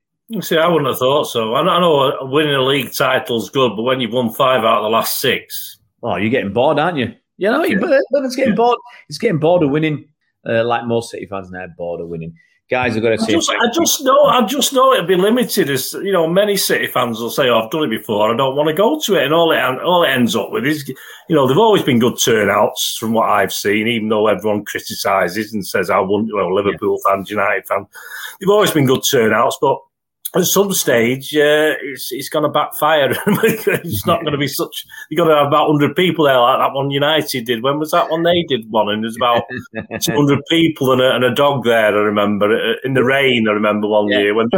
[0.41, 1.53] See, I wouldn't have thought so.
[1.55, 4.89] I know, winning a league title's good, but when you've won five out of the
[4.89, 7.13] last six, Oh, you're getting bored, aren't you?
[7.37, 7.77] You know, Yeah.
[7.79, 8.77] but, but it's getting bored.
[9.09, 10.05] It's getting bored of winning,
[10.47, 12.35] uh, like most City fans now, bored of winning.
[12.69, 15.15] Guys, I've got to I say, just, I just know, I just know it'll be
[15.15, 15.69] limited.
[15.69, 18.33] As you know, many City fans will say, "Oh, I've done it before.
[18.33, 20.65] I don't want to go to it." And all it all it ends up with
[20.65, 23.87] is, you know, they've always been good turnouts from what I've seen.
[23.87, 27.87] Even though everyone criticises and says, "I wouldn't," well, Liverpool fans, United fans,
[28.39, 29.77] they've always been good turnouts, but.
[30.35, 33.11] At some stage, uh, it's, it's going to backfire.
[33.27, 34.83] it's not going to be such.
[35.09, 37.61] You've got to have about 100 people there, like that one United did.
[37.61, 38.89] When was that one they did one?
[38.89, 39.43] And there's about
[40.01, 42.51] 200 people and a, and a dog there, I remember.
[42.51, 44.19] Uh, In the rain, I remember one Yeah.
[44.19, 44.47] year when.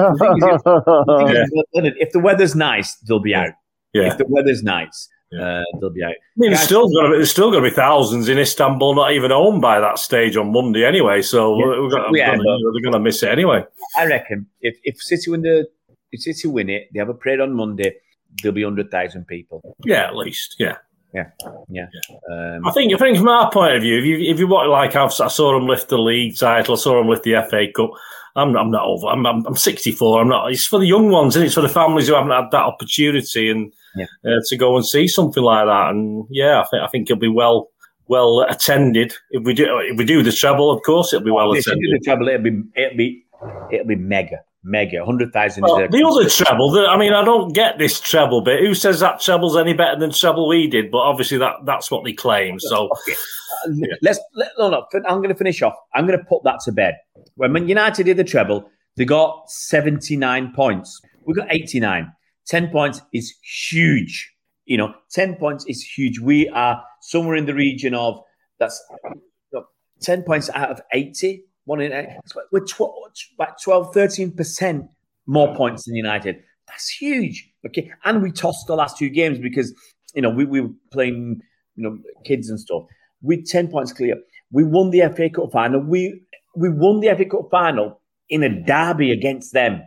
[1.74, 3.50] if the weather's nice, they'll be out.
[3.94, 4.08] Yeah.
[4.08, 5.60] If the weather's nice, Yeah.
[5.60, 6.12] uh, they'll be out.
[6.12, 8.38] I mean, there's Guys- still got to be, there's still going to be thousands in
[8.38, 11.22] Istanbul not even home by that stage on Monday anyway.
[11.22, 11.66] So Yeah.
[11.66, 13.64] we're, gonna, yeah, gonna, they're going to miss it anyway.
[13.98, 15.68] I reckon if, if City win the
[16.12, 17.96] if City win it, they have a parade on Monday.
[18.42, 19.76] There'll be hundred thousand people.
[19.86, 20.56] Yeah, at least.
[20.60, 20.78] Yeah.
[21.14, 21.30] Yeah.
[21.70, 21.86] Yeah.
[22.30, 24.70] Um, I think, I think from our point of view, if you if you want
[24.70, 27.68] like I've, I saw them lift the league title, I saw them lift the FA
[27.74, 27.92] Cup.
[28.36, 29.08] I'm I'm not over.
[29.08, 30.22] I'm, I'm I'm 64.
[30.22, 30.52] I'm not.
[30.52, 33.50] It's for the young ones, and it's for the families who haven't had that opportunity
[33.50, 34.08] and Yeah.
[34.26, 35.90] uh, to go and see something like that.
[35.92, 37.70] And yeah, I think I think it'll be well
[38.08, 40.70] well attended if we do if we do the treble.
[40.70, 41.92] Of course, it'll be well if you attended.
[41.92, 43.25] do the trouble, it'll be it'll be
[43.72, 45.64] it'll be mega mega hundred thousand.
[45.64, 48.60] Well, is a- the other treble, the, I mean, I don't get this treble bit.
[48.62, 50.90] Who says that treble's any better than treble we did?
[50.92, 52.60] But obviously, that that's what they claim.
[52.60, 53.72] So, Uh,
[54.02, 54.86] Let's let, no no.
[55.08, 55.76] I'm going to finish off.
[55.94, 56.96] I'm going to put that to bed.
[57.36, 61.00] When Man United did the treble, they got 79 points.
[61.26, 62.12] We got 89.
[62.48, 63.34] 10 points is
[63.70, 64.32] huge.
[64.66, 66.20] You know, 10 points is huge.
[66.20, 68.20] We are somewhere in the region of
[68.60, 69.22] that's you
[69.54, 69.66] know,
[70.02, 71.44] 10 points out of 80.
[71.66, 72.08] One in eight.
[72.52, 72.94] We're 12,
[73.36, 74.86] about 12, 13 percent
[75.28, 76.38] more points than United.
[76.68, 77.52] That's huge.
[77.66, 79.74] Okay, and we tossed the last two games because
[80.14, 81.42] you know we, we were playing
[81.76, 82.84] you know kids and stuff.
[83.22, 84.16] We ten points clear.
[84.52, 85.82] We won the FA Cup final.
[85.82, 86.22] We
[86.56, 88.00] we won the FA Cup final
[88.30, 89.82] in a derby against them,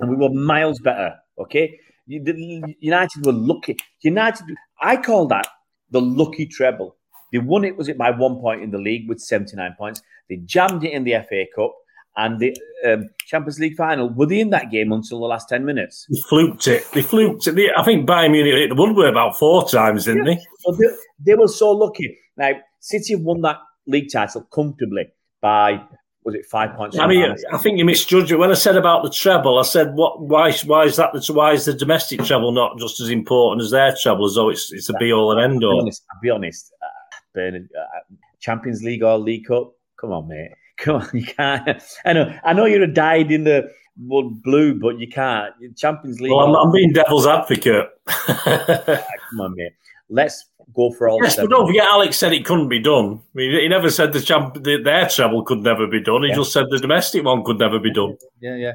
[0.00, 1.14] and we were miles better.
[1.38, 3.76] Okay, United were lucky.
[4.00, 4.44] United,
[4.80, 5.46] I call that
[5.90, 6.96] the lucky treble.
[7.32, 10.02] They won it was it by one point in the league with seventy nine points.
[10.28, 11.72] They jammed it in the FA Cup,
[12.16, 12.56] and the
[12.86, 14.08] um, Champions League final.
[14.10, 16.06] Were they in that game until the last ten minutes?
[16.10, 16.84] They fluked it.
[16.92, 17.52] They fluked it.
[17.54, 20.34] They, I think Bayern Munich hit the Woodward about four times, didn't Yeah.
[20.34, 20.40] they?
[20.60, 20.86] So they,
[21.26, 22.18] they were so lucky.
[22.36, 25.06] Now, City have won that league title comfortably
[25.40, 25.80] by
[26.24, 26.96] was it five points?
[26.98, 28.36] I mean, I think you misjudged it.
[28.36, 30.22] When I said about the treble, I said, "What?
[30.22, 30.52] Why?
[30.66, 31.12] Why is that?
[31.12, 34.26] The, why is the domestic treble not just as important as their treble?
[34.26, 36.72] As though it's it's a be all and end all." I'll be honest.
[37.36, 39.72] Uh, uh, Champions League or League Cup?
[40.00, 40.50] Come on, mate.
[40.78, 41.82] Come on, you can't.
[42.04, 42.34] I know.
[42.44, 45.54] I know you're a dyed in the wood blue, but you can't.
[45.76, 46.32] Champions League.
[46.32, 47.88] Well, I'm, I'm being devil's advocate.
[48.06, 49.72] Come on, mate.
[50.08, 51.50] Let's go for all yes, seven.
[51.50, 53.20] but don't forget, Alex said it couldn't be done.
[53.20, 56.22] I mean, he never said the champ, the, their treble could never be done.
[56.22, 56.36] He Yeah.
[56.36, 58.16] just said the domestic one could never be done.
[58.40, 58.74] Yeah, yeah.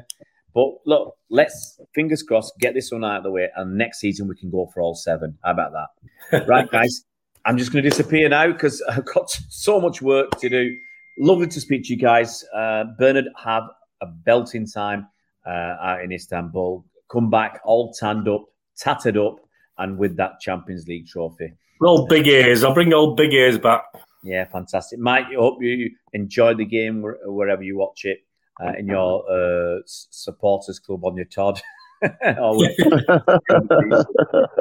[0.54, 4.28] But look, let's fingers crossed get this one out of the way, and next season
[4.28, 5.36] we can go for all seven.
[5.44, 6.46] How about that?
[6.48, 7.04] right, guys.
[7.44, 10.76] I'm just going to disappear now because I've got so much work to do.
[11.18, 12.44] Lovely to speak to you guys.
[12.54, 13.64] Uh, Bernard, have
[14.00, 15.08] a belting time
[15.46, 16.84] uh, out in Istanbul.
[17.10, 18.44] Come back all tanned up,
[18.76, 19.36] tattered up,
[19.78, 21.52] and with that Champions League trophy.
[21.82, 22.64] Old big ears.
[22.64, 23.84] I'll bring old big ears back.
[24.22, 25.26] Yeah, fantastic, Mike.
[25.30, 28.18] I hope you enjoy the game wherever you watch it
[28.60, 31.60] uh, in your uh, supporters club on your Todd.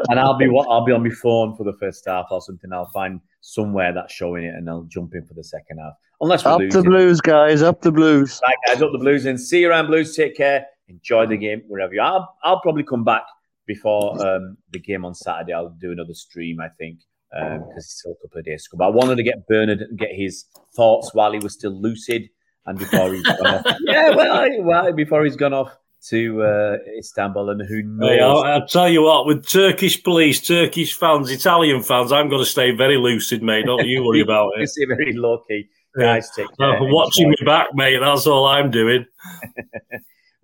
[0.10, 2.72] And I'll be what I'll be on my phone for the first half or something.
[2.72, 5.94] I'll find somewhere that's showing it, and I'll jump in for the second half.
[6.22, 6.82] Unless Up losing.
[6.82, 7.62] the blues, guys.
[7.62, 8.42] Up the blues.
[8.44, 10.16] Right, guys, up the Blues and see you around Blues.
[10.16, 10.66] Take care.
[10.88, 12.14] Enjoy the game wherever you are.
[12.14, 13.24] I'll, I'll probably come back
[13.68, 15.54] before um, the game on Saturday.
[15.54, 17.00] I'll do another stream, I think,
[17.32, 18.78] because it's still a couple of days to go.
[18.80, 22.30] But I wanted to get Bernard and get his thoughts while he was still lucid
[22.66, 23.78] and before he's gone off.
[23.82, 25.78] Yeah, well, well, before he's gone off
[26.10, 28.10] to uh, Istanbul, and who knows?
[28.10, 32.42] Hey, I'll, I'll tell you what, with Turkish police, Turkish fans, Italian fans, I'm going
[32.42, 33.66] to stay very lucid, mate.
[33.66, 34.64] Don't you worry about it.
[34.64, 35.70] It's very lucky.
[35.98, 36.16] Yeah.
[36.16, 36.78] Guys, take care.
[36.78, 37.42] I'm watching Enjoy.
[37.42, 38.00] me back, mate.
[38.00, 39.06] That's all I'm doing.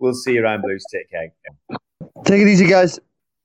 [0.00, 0.84] We'll see you around Blues.
[0.92, 1.28] Take care.
[2.24, 2.98] Take it easy, guys.